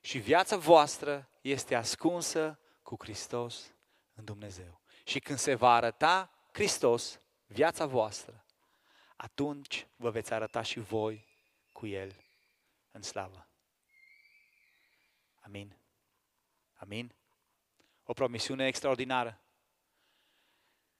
și 0.00 0.18
viața 0.18 0.56
voastră 0.56 1.28
este 1.40 1.74
ascunsă 1.74 2.58
cu 2.82 2.96
Hristos 2.98 3.74
în 4.14 4.24
Dumnezeu. 4.24 4.80
Și 5.04 5.18
când 5.20 5.38
se 5.38 5.54
va 5.54 5.72
arăta 5.72 6.30
Hristos, 6.52 7.20
viața 7.46 7.86
voastră, 7.86 8.44
atunci 9.16 9.86
vă 9.96 10.10
veți 10.10 10.32
arăta 10.32 10.62
și 10.62 10.80
voi 10.80 11.26
cu 11.72 11.86
El 11.86 12.28
în 12.90 13.02
slavă. 13.02 13.48
Amin. 15.40 15.76
Amin. 16.74 17.14
O 18.02 18.12
promisiune 18.12 18.66
extraordinară. 18.66 19.40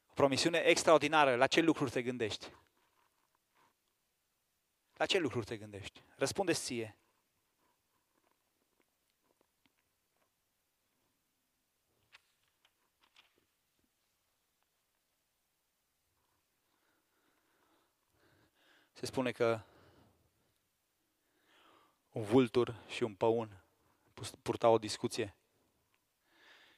O 0.09 0.13
promisiune 0.13 0.59
extraordinară. 0.59 1.37
La 1.37 1.47
ce 1.47 1.61
lucruri 1.61 1.91
te 1.91 2.03
gândești? 2.03 2.53
La 4.97 5.07
ce 5.07 5.19
lucruri 5.19 5.47
te 5.47 5.57
gândești? 5.57 6.03
Răspunde-ți 6.17 6.65
ție. 6.65 6.97
Se 18.93 19.07
spune 19.07 19.33
că 19.33 19.61
un 22.21 22.27
vultur 22.27 22.83
și 22.89 23.03
un 23.03 23.15
păun 23.15 23.65
purtau 24.43 24.73
o 24.73 24.79
discuție 24.79 25.35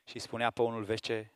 și 0.04 0.18
spunea 0.18 0.50
păunul, 0.50 0.84
vezi 0.84 1.00
ce, 1.00 1.30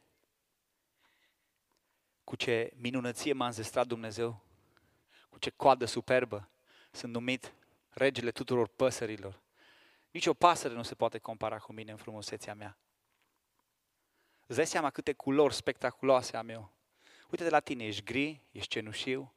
cu 2.24 2.36
ce 2.36 2.72
minunăție 2.76 3.32
m-a 3.32 3.46
înzestrat 3.46 3.86
Dumnezeu, 3.86 4.42
cu 5.28 5.38
ce 5.38 5.50
coadă 5.50 5.84
superbă, 5.84 6.48
sunt 6.90 7.12
numit 7.12 7.54
regele 7.88 8.30
tuturor 8.30 8.68
păsărilor. 8.68 9.40
Nici 10.11 10.26
o 10.26 10.34
pasăre 10.34 10.74
nu 10.74 10.82
se 10.82 10.94
poate 10.94 11.18
compara 11.18 11.59
cu 11.59 11.72
mine 11.72 11.90
în 11.90 11.96
frumusețea 11.96 12.54
mea. 12.54 12.78
Îți 14.46 14.57
dai 14.57 14.66
seama 14.66 14.90
câte 14.90 15.12
culori 15.12 15.54
spectaculoase 15.54 16.36
am 16.36 16.48
eu. 16.48 16.70
Uite 17.30 17.44
de 17.44 17.50
la 17.50 17.61
tine, 17.61 17.84
ești 17.84 18.04
gri, 18.04 18.40
ești 18.52 18.68
cenușiu. 18.68 19.34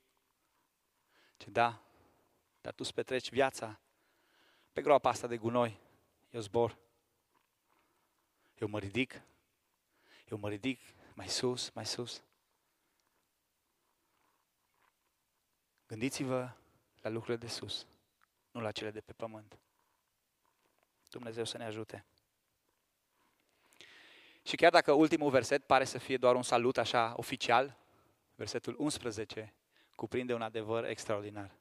Ce 1.38 1.50
da, 1.50 1.82
dar 2.62 2.74
tu 2.74 2.84
îți 2.84 2.94
petreci 2.94 3.30
viața 3.30 3.80
pe 4.74 4.82
groapa 4.82 5.10
asta 5.10 5.28
de 5.28 5.38
gunoi. 5.38 5.80
Eu 6.30 6.42
zbor. 6.42 6.78
Eu 8.58 8.68
mă 8.68 8.80
ridic. 8.80 9.22
Eu 10.30 10.38
mă 10.38 10.50
ridic 10.50 10.80
mai 11.14 11.28
sus, 11.28 11.70
mai 11.70 11.86
sus. 11.86 12.24
Gândiți-vă 15.88 16.52
la 17.02 17.10
lucrurile 17.10 17.38
de 17.38 17.48
sus, 17.48 17.88
nu 18.52 18.62
la 18.62 18.72
cele 18.72 18.92
de 18.92 19.02
pe 19.02 19.14
pământ. 19.14 19.60
Dumnezeu 21.10 21.44
să 21.44 21.58
ne 21.58 21.64
ajute. 21.64 22.06
Și 24.44 24.56
chiar 24.56 24.72
dacă 24.72 24.92
ultimul 24.92 25.30
verset 25.30 25.66
pare 25.66 25.86
să 25.86 25.98
fie 25.98 26.18
doar 26.18 26.36
un 26.36 26.44
salut 26.44 26.78
așa 26.78 27.14
oficial, 27.18 27.78
versetul 28.36 28.76
11 28.78 29.54
cuprinde 29.96 30.34
un 30.34 30.42
adevăr 30.42 30.84
extraordinar. 30.84 31.52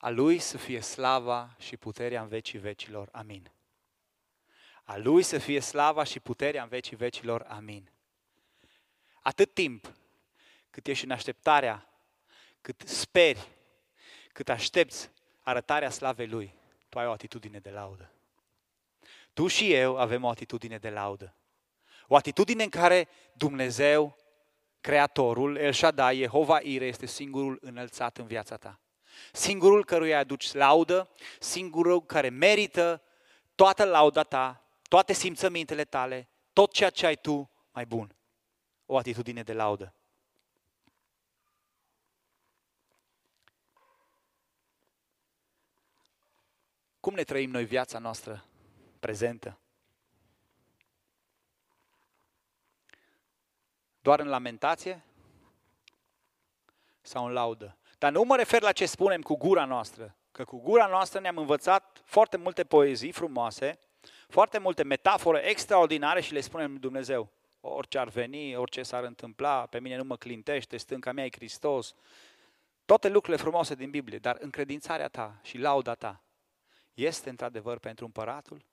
A 0.00 0.08
Lui 0.08 0.38
să 0.38 0.58
fie 0.58 0.80
slava 0.80 1.54
și 1.58 1.76
puterea 1.76 2.22
în 2.22 2.28
vecii 2.28 2.58
vecilor. 2.58 3.08
Amin. 3.12 3.50
A 4.84 4.96
Lui 4.96 5.22
să 5.22 5.38
fie 5.38 5.60
slava 5.60 6.04
și 6.04 6.20
puterea 6.20 6.62
în 6.62 6.68
vecii 6.68 6.96
vecilor. 6.96 7.46
Amin. 7.48 7.90
Atât 9.20 9.54
timp 9.54 9.92
cât 10.70 10.86
ești 10.86 11.04
în 11.04 11.10
așteptarea, 11.10 11.88
cât 12.60 12.80
speri, 12.80 13.48
cât 14.32 14.48
aștepți 14.48 15.10
arătarea 15.40 15.90
slavei 15.90 16.28
Lui, 16.28 16.54
tu 16.88 16.98
ai 16.98 17.06
o 17.06 17.12
atitudine 17.12 17.58
de 17.58 17.70
laudă. 17.70 18.12
Tu 19.32 19.46
și 19.46 19.72
eu 19.72 19.98
avem 19.98 20.24
o 20.24 20.28
atitudine 20.28 20.78
de 20.78 20.90
laudă. 20.90 21.34
O 22.06 22.16
atitudine 22.16 22.62
în 22.62 22.68
care 22.68 23.08
Dumnezeu, 23.32 24.16
Creatorul, 24.80 25.56
El 25.56 25.72
Shaddai, 25.72 26.16
Jehova 26.16 26.60
Ire, 26.60 26.86
este 26.86 27.06
singurul 27.06 27.58
înălțat 27.60 28.18
în 28.18 28.26
viața 28.26 28.56
ta. 28.56 28.80
Singurul 29.32 29.84
căruia 29.84 30.18
aduci 30.18 30.52
laudă, 30.52 31.10
singurul 31.38 32.02
care 32.02 32.28
merită 32.28 33.02
toată 33.54 33.84
lauda 33.84 34.22
ta, 34.22 34.64
toate 34.88 35.12
simțămintele 35.12 35.84
tale, 35.84 36.28
tot 36.52 36.72
ceea 36.72 36.90
ce 36.90 37.06
ai 37.06 37.16
tu 37.16 37.50
mai 37.72 37.86
bun. 37.86 38.16
O 38.86 38.96
atitudine 38.96 39.42
de 39.42 39.52
laudă. 39.52 39.94
Cum 47.00 47.14
ne 47.14 47.24
trăim 47.24 47.50
noi 47.50 47.64
viața 47.64 47.98
noastră 47.98 48.44
prezentă? 49.00 49.58
Doar 54.00 54.20
în 54.20 54.28
lamentație? 54.28 55.04
Sau 57.00 57.26
în 57.26 57.32
laudă? 57.32 57.79
Dar 58.00 58.12
nu 58.12 58.22
mă 58.22 58.36
refer 58.36 58.62
la 58.62 58.72
ce 58.72 58.86
spunem 58.86 59.22
cu 59.22 59.36
gura 59.36 59.64
noastră, 59.64 60.16
că 60.32 60.44
cu 60.44 60.60
gura 60.60 60.86
noastră 60.86 61.20
ne-am 61.20 61.36
învățat 61.36 62.02
foarte 62.04 62.36
multe 62.36 62.64
poezii 62.64 63.12
frumoase, 63.12 63.78
foarte 64.28 64.58
multe 64.58 64.82
metafore 64.82 65.48
extraordinare 65.48 66.20
și 66.20 66.32
le 66.32 66.40
spunem 66.40 66.70
lui 66.70 66.80
Dumnezeu. 66.80 67.30
Orice 67.60 67.98
ar 67.98 68.08
veni, 68.08 68.56
orice 68.56 68.82
s-ar 68.82 69.04
întâmpla, 69.04 69.66
pe 69.66 69.80
mine 69.80 69.96
nu 69.96 70.04
mă 70.04 70.16
clintește, 70.16 70.76
stânca 70.76 71.12
mea 71.12 71.24
e 71.24 71.28
Hristos. 71.32 71.94
Toate 72.84 73.08
lucrurile 73.08 73.42
frumoase 73.42 73.74
din 73.74 73.90
Biblie, 73.90 74.18
dar 74.18 74.36
încredințarea 74.40 75.08
ta 75.08 75.38
și 75.42 75.58
lauda 75.58 75.94
ta 75.94 76.22
este 76.94 77.28
într-adevăr 77.28 77.78
pentru 77.78 78.04
împăratul? 78.04 78.64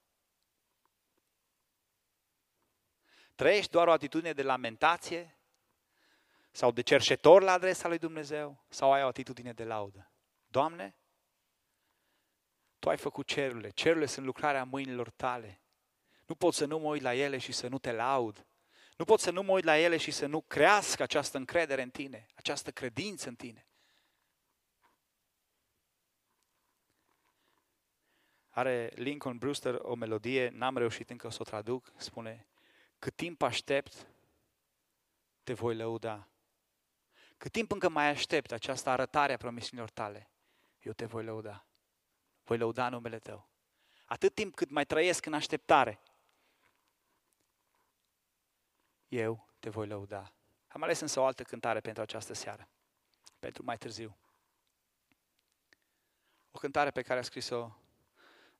Trăiești 3.35 3.71
doar 3.71 3.87
o 3.87 3.91
atitudine 3.91 4.31
de 4.31 4.43
lamentație 4.43 5.36
sau 6.57 6.71
de 6.71 6.81
cerșetor 6.81 7.41
la 7.41 7.51
adresa 7.51 7.87
lui 7.87 7.97
Dumnezeu 7.97 8.65
sau 8.69 8.93
ai 8.93 9.03
o 9.03 9.07
atitudine 9.07 9.53
de 9.53 9.63
laudă? 9.63 10.11
Doamne, 10.47 10.95
Tu 12.79 12.89
ai 12.89 12.97
făcut 12.97 13.27
cerurile, 13.27 13.69
cerurile 13.69 14.05
sunt 14.05 14.25
lucrarea 14.25 14.63
mâinilor 14.63 15.09
Tale. 15.09 15.61
Nu 16.25 16.35
pot 16.35 16.53
să 16.53 16.65
nu 16.65 16.79
mă 16.79 16.87
uit 16.87 17.01
la 17.01 17.15
ele 17.15 17.37
și 17.37 17.51
să 17.51 17.67
nu 17.67 17.77
te 17.77 17.91
laud. 17.91 18.45
Nu 18.95 19.05
pot 19.05 19.19
să 19.19 19.31
nu 19.31 19.43
mă 19.43 19.51
uit 19.51 19.63
la 19.63 19.77
ele 19.77 19.97
și 19.97 20.11
să 20.11 20.25
nu 20.25 20.41
crească 20.41 21.03
această 21.03 21.37
încredere 21.37 21.81
în 21.81 21.89
tine, 21.89 22.25
această 22.35 22.71
credință 22.71 23.27
în 23.27 23.35
tine. 23.35 23.67
Are 28.49 28.91
Lincoln 28.95 29.37
Brewster 29.37 29.79
o 29.81 29.95
melodie, 29.95 30.49
n-am 30.49 30.77
reușit 30.77 31.09
încă 31.09 31.29
să 31.29 31.37
o 31.41 31.43
traduc, 31.43 31.91
spune 31.97 32.47
Cât 32.99 33.15
timp 33.15 33.41
aștept, 33.41 34.07
te 35.43 35.53
voi 35.53 35.75
lăuda. 35.75 36.27
Cât 37.37 37.51
timp 37.51 37.71
încă 37.71 37.89
mai 37.89 38.07
aștept 38.07 38.51
această 38.51 38.89
arătare 38.89 39.33
a 39.33 39.37
promisiunilor 39.37 39.89
tale, 39.89 40.29
eu 40.79 40.93
te 40.93 41.05
voi 41.05 41.23
lăuda. 41.23 41.65
Voi 42.43 42.57
lăuda 42.57 42.89
numele 42.89 43.19
tău. 43.19 43.49
Atât 44.05 44.33
timp 44.33 44.55
cât 44.55 44.69
mai 44.69 44.85
trăiesc 44.85 45.25
în 45.25 45.33
așteptare, 45.33 45.99
eu 49.07 49.47
te 49.59 49.69
voi 49.69 49.87
lăuda. 49.87 50.33
Am 50.67 50.83
ales 50.83 50.99
însă 50.99 51.19
o 51.19 51.25
altă 51.25 51.43
cântare 51.43 51.79
pentru 51.79 52.01
această 52.01 52.33
seară, 52.33 52.69
pentru 53.39 53.63
mai 53.63 53.77
târziu. 53.77 54.17
O 56.51 56.57
cântare 56.57 56.91
pe 56.91 57.01
care 57.01 57.19
a 57.19 57.23
scris-o 57.23 57.71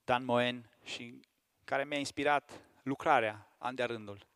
Dan 0.04 0.24
Moen 0.24 0.70
și 0.82 1.20
care 1.64 1.84
mi-a 1.84 1.98
inspirat 1.98 2.60
lucrarea 2.82 3.54
an 3.58 3.74
de 3.74 3.84
rândul. 3.84 4.26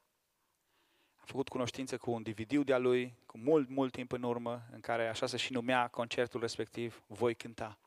Am 1.23 1.29
făcut 1.29 1.49
cunoștință 1.49 1.99
cu 1.99 2.11
un 2.11 2.23
DVD 2.23 2.65
de-a 2.65 2.79
lui, 2.79 3.15
cu 3.27 3.39
mult, 3.39 3.69
mult 3.69 3.93
timp 3.93 4.13
în 4.13 4.23
urmă, 4.23 4.63
în 4.73 4.81
care 4.81 5.09
așa 5.09 5.27
se 5.27 5.37
și 5.37 5.53
numea 5.53 5.89
concertul 5.89 6.41
respectiv, 6.41 7.03
Voi 7.07 7.35
cânta. 7.35 7.79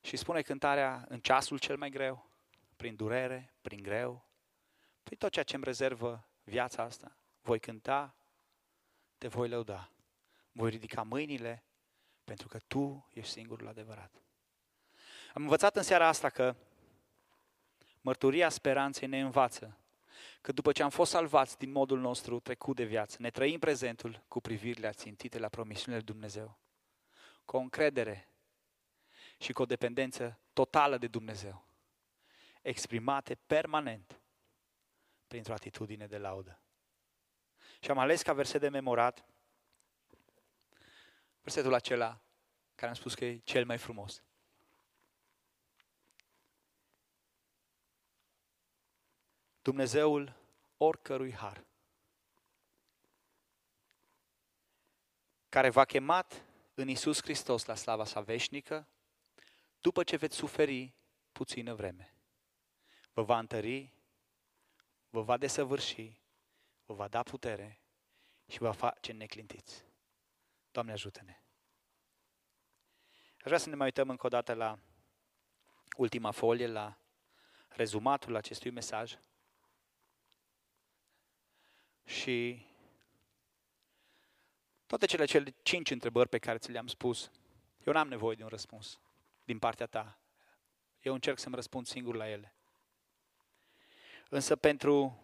Și 0.00 0.16
spune 0.16 0.42
cântarea 0.42 1.04
în 1.08 1.20
ceasul 1.20 1.58
cel 1.58 1.76
mai 1.76 1.90
greu, 1.90 2.26
prin 2.76 2.96
durere, 2.96 3.52
prin 3.62 3.82
greu, 3.82 4.24
prin 5.02 5.18
tot 5.18 5.32
ceea 5.32 5.44
ce 5.44 5.54
îmi 5.54 5.64
rezervă 5.64 6.28
viața 6.44 6.82
asta. 6.82 7.16
Voi 7.42 7.60
cânta, 7.60 8.14
te 9.18 9.28
voi 9.28 9.48
lăuda. 9.48 9.90
Voi 10.52 10.70
ridica 10.70 11.02
mâinile, 11.02 11.64
pentru 12.24 12.48
că 12.48 12.58
Tu 12.66 13.08
ești 13.12 13.32
singurul 13.32 13.68
adevărat. 13.68 14.22
Am 15.34 15.42
învățat 15.42 15.76
în 15.76 15.82
seara 15.82 16.06
asta 16.06 16.28
că 16.28 16.54
mărturia 18.00 18.48
speranței 18.48 19.08
ne 19.08 19.20
învață 19.20 19.80
că 20.40 20.52
după 20.52 20.72
ce 20.72 20.82
am 20.82 20.90
fost 20.90 21.10
salvați 21.10 21.58
din 21.58 21.70
modul 21.70 22.00
nostru 22.00 22.40
trecut 22.40 22.76
de 22.76 22.84
viață, 22.84 23.16
ne 23.20 23.30
trăim 23.30 23.58
prezentul 23.58 24.24
cu 24.28 24.40
privirile 24.40 24.86
ațintite 24.86 25.38
la 25.38 25.48
promisiunile 25.48 26.02
Dumnezeu, 26.02 26.58
cu 27.44 27.56
o 27.56 27.60
încredere 27.60 28.28
și 29.38 29.52
cu 29.52 29.62
o 29.62 29.66
dependență 29.66 30.40
totală 30.52 30.98
de 30.98 31.06
Dumnezeu, 31.06 31.66
exprimate 32.62 33.34
permanent 33.34 34.20
printr-o 35.26 35.52
atitudine 35.52 36.06
de 36.06 36.18
laudă. 36.18 36.60
Și 37.80 37.90
am 37.90 37.98
ales 37.98 38.22
ca 38.22 38.32
verset 38.32 38.60
de 38.60 38.68
memorat 38.68 39.24
versetul 41.40 41.74
acela 41.74 42.20
care 42.74 42.90
am 42.90 42.94
spus 42.94 43.14
că 43.14 43.24
e 43.24 43.36
cel 43.36 43.64
mai 43.64 43.78
frumos. 43.78 44.22
Dumnezeul 49.62 50.36
oricărui 50.76 51.32
har, 51.32 51.64
care 55.48 55.70
v-a 55.70 55.84
chemat 55.84 56.44
în 56.74 56.88
Isus 56.88 57.22
Hristos 57.22 57.64
la 57.64 57.74
slava 57.74 58.04
sa 58.04 58.20
veșnică, 58.20 58.88
după 59.80 60.02
ce 60.02 60.16
veți 60.16 60.36
suferi 60.36 60.94
puțină 61.32 61.74
vreme. 61.74 62.14
Vă 63.12 63.22
va 63.22 63.38
întări, 63.38 63.94
vă 65.08 65.22
va 65.22 65.36
desăvârși, 65.36 66.20
vă 66.84 66.94
va 66.94 67.08
da 67.08 67.22
putere 67.22 67.80
și 68.46 68.58
vă 68.58 68.64
va 68.64 68.72
face 68.72 69.12
neclintiți. 69.12 69.84
Doamne 70.70 70.92
ajută-ne! 70.92 71.42
Aș 73.36 73.46
vrea 73.46 73.58
să 73.58 73.68
ne 73.68 73.74
mai 73.74 73.86
uităm 73.86 74.10
încă 74.10 74.26
o 74.26 74.28
dată 74.28 74.54
la 74.54 74.78
ultima 75.96 76.30
folie, 76.30 76.66
la 76.66 76.98
rezumatul 77.68 78.36
acestui 78.36 78.70
mesaj. 78.70 79.18
Și 82.04 82.66
toate 84.86 85.06
cele, 85.06 85.24
cele 85.24 85.54
cinci 85.62 85.90
întrebări 85.90 86.28
pe 86.28 86.38
care 86.38 86.58
ți 86.58 86.70
le-am 86.70 86.86
spus, 86.86 87.30
eu 87.84 87.92
n-am 87.92 88.08
nevoie 88.08 88.36
de 88.36 88.42
un 88.42 88.48
răspuns 88.48 89.00
din 89.44 89.58
partea 89.58 89.86
ta. 89.86 90.18
Eu 91.00 91.14
încerc 91.14 91.38
să-mi 91.38 91.54
răspund 91.54 91.86
singur 91.86 92.14
la 92.14 92.28
ele. 92.28 92.54
Însă 94.28 94.56
pentru 94.56 95.22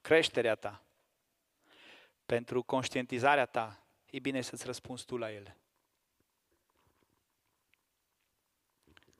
creșterea 0.00 0.54
ta, 0.54 0.84
pentru 2.26 2.62
conștientizarea 2.62 3.46
ta, 3.46 3.84
e 4.10 4.18
bine 4.18 4.40
să-ți 4.40 4.66
răspunzi 4.66 5.04
tu 5.04 5.16
la 5.16 5.32
ele. 5.32 5.56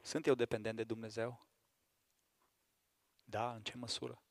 Sunt 0.02 0.26
eu 0.26 0.34
dependent 0.34 0.76
de 0.76 0.84
Dumnezeu? 0.84 1.46
Da, 3.24 3.54
în 3.54 3.62
ce 3.62 3.76
măsură? 3.76 4.22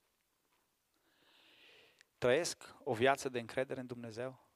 Trăiesc 2.20 2.76
o 2.84 2.93
viață 2.93 3.30
de 3.30 3.39
încredere 3.39 3.80
în 3.80 3.86
Dumnezeu? 3.86 4.47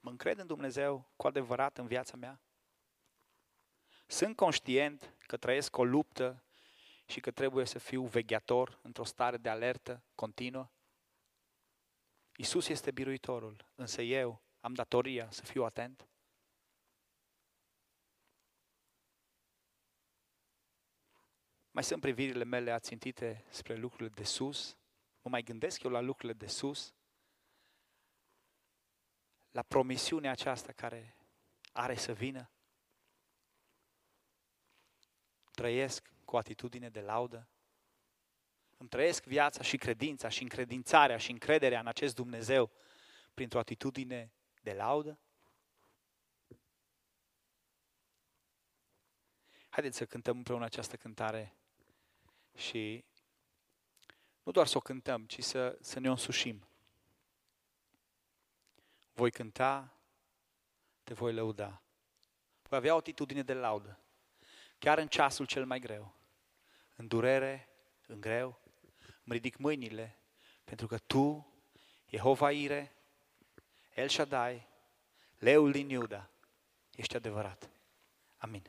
Mă 0.00 0.10
încred 0.10 0.38
în 0.38 0.46
Dumnezeu 0.46 1.12
cu 1.16 1.26
adevărat 1.26 1.78
în 1.78 1.86
viața 1.86 2.16
mea? 2.16 2.40
Sunt 4.06 4.36
conștient 4.36 5.14
că 5.26 5.36
trăiesc 5.36 5.76
o 5.76 5.84
luptă 5.84 6.44
și 7.06 7.20
că 7.20 7.30
trebuie 7.30 7.64
să 7.64 7.78
fiu 7.78 8.06
vegheator 8.06 8.78
într-o 8.82 9.04
stare 9.04 9.36
de 9.36 9.48
alertă 9.48 10.04
continuă? 10.14 10.70
Isus 12.36 12.68
este 12.68 12.90
biruitorul, 12.90 13.66
însă 13.74 14.02
eu 14.02 14.42
am 14.60 14.74
datoria 14.74 15.30
să 15.30 15.44
fiu 15.44 15.64
atent? 15.64 16.08
Mai 21.70 21.84
sunt 21.84 22.00
privirile 22.00 22.44
mele 22.44 22.70
ațintite 22.70 23.44
spre 23.48 23.74
lucrurile 23.74 24.08
de 24.08 24.24
sus? 24.24 24.78
Mă 25.24 25.30
mai 25.30 25.42
gândesc 25.42 25.82
eu 25.82 25.90
la 25.90 26.00
lucrurile 26.00 26.32
de 26.32 26.46
sus? 26.46 26.94
La 29.50 29.62
promisiunea 29.62 30.30
aceasta 30.30 30.72
care 30.72 31.16
are 31.72 31.94
să 31.94 32.12
vină? 32.12 32.50
Trăiesc 35.50 36.12
cu 36.24 36.36
atitudine 36.36 36.88
de 36.88 37.00
laudă? 37.00 37.48
Îmi 38.76 38.88
trăiesc 38.88 39.24
viața 39.24 39.62
și 39.62 39.76
credința 39.76 40.28
și 40.28 40.42
încredințarea 40.42 41.16
și 41.16 41.30
încrederea 41.30 41.80
în 41.80 41.86
acest 41.86 42.14
Dumnezeu 42.14 42.70
printr-o 43.34 43.58
atitudine 43.58 44.32
de 44.62 44.72
laudă? 44.72 45.18
Haideți 49.68 49.96
să 49.96 50.06
cântăm 50.06 50.36
împreună 50.36 50.64
această 50.64 50.96
cântare 50.96 51.56
și 52.54 53.04
nu 54.44 54.52
doar 54.52 54.66
să 54.66 54.76
o 54.76 54.80
cântăm, 54.80 55.24
ci 55.24 55.42
să, 55.42 55.78
să 55.80 56.00
ne 56.00 56.08
o 56.08 56.10
însușim. 56.10 56.66
Voi 59.12 59.30
cânta, 59.30 59.94
te 61.02 61.14
voi 61.14 61.32
lăuda. 61.32 61.82
Voi 62.62 62.78
avea 62.78 62.94
o 62.94 62.96
atitudine 62.96 63.42
de 63.42 63.54
laudă, 63.54 63.98
chiar 64.78 64.98
în 64.98 65.08
ceasul 65.08 65.46
cel 65.46 65.66
mai 65.66 65.78
greu, 65.78 66.14
în 66.96 67.06
durere, 67.06 67.68
în 68.06 68.20
greu, 68.20 68.60
îmi 69.24 69.36
ridic 69.36 69.56
mâinile, 69.56 70.18
pentru 70.64 70.86
că 70.86 70.98
Tu, 70.98 71.52
Jehova 72.08 72.52
Ire, 72.52 72.96
El 73.94 74.08
Shaddai, 74.08 74.68
Leul 75.38 75.72
din 75.72 75.88
Iuda, 75.88 76.30
ești 76.96 77.16
adevărat. 77.16 77.70
Amin. 78.36 78.62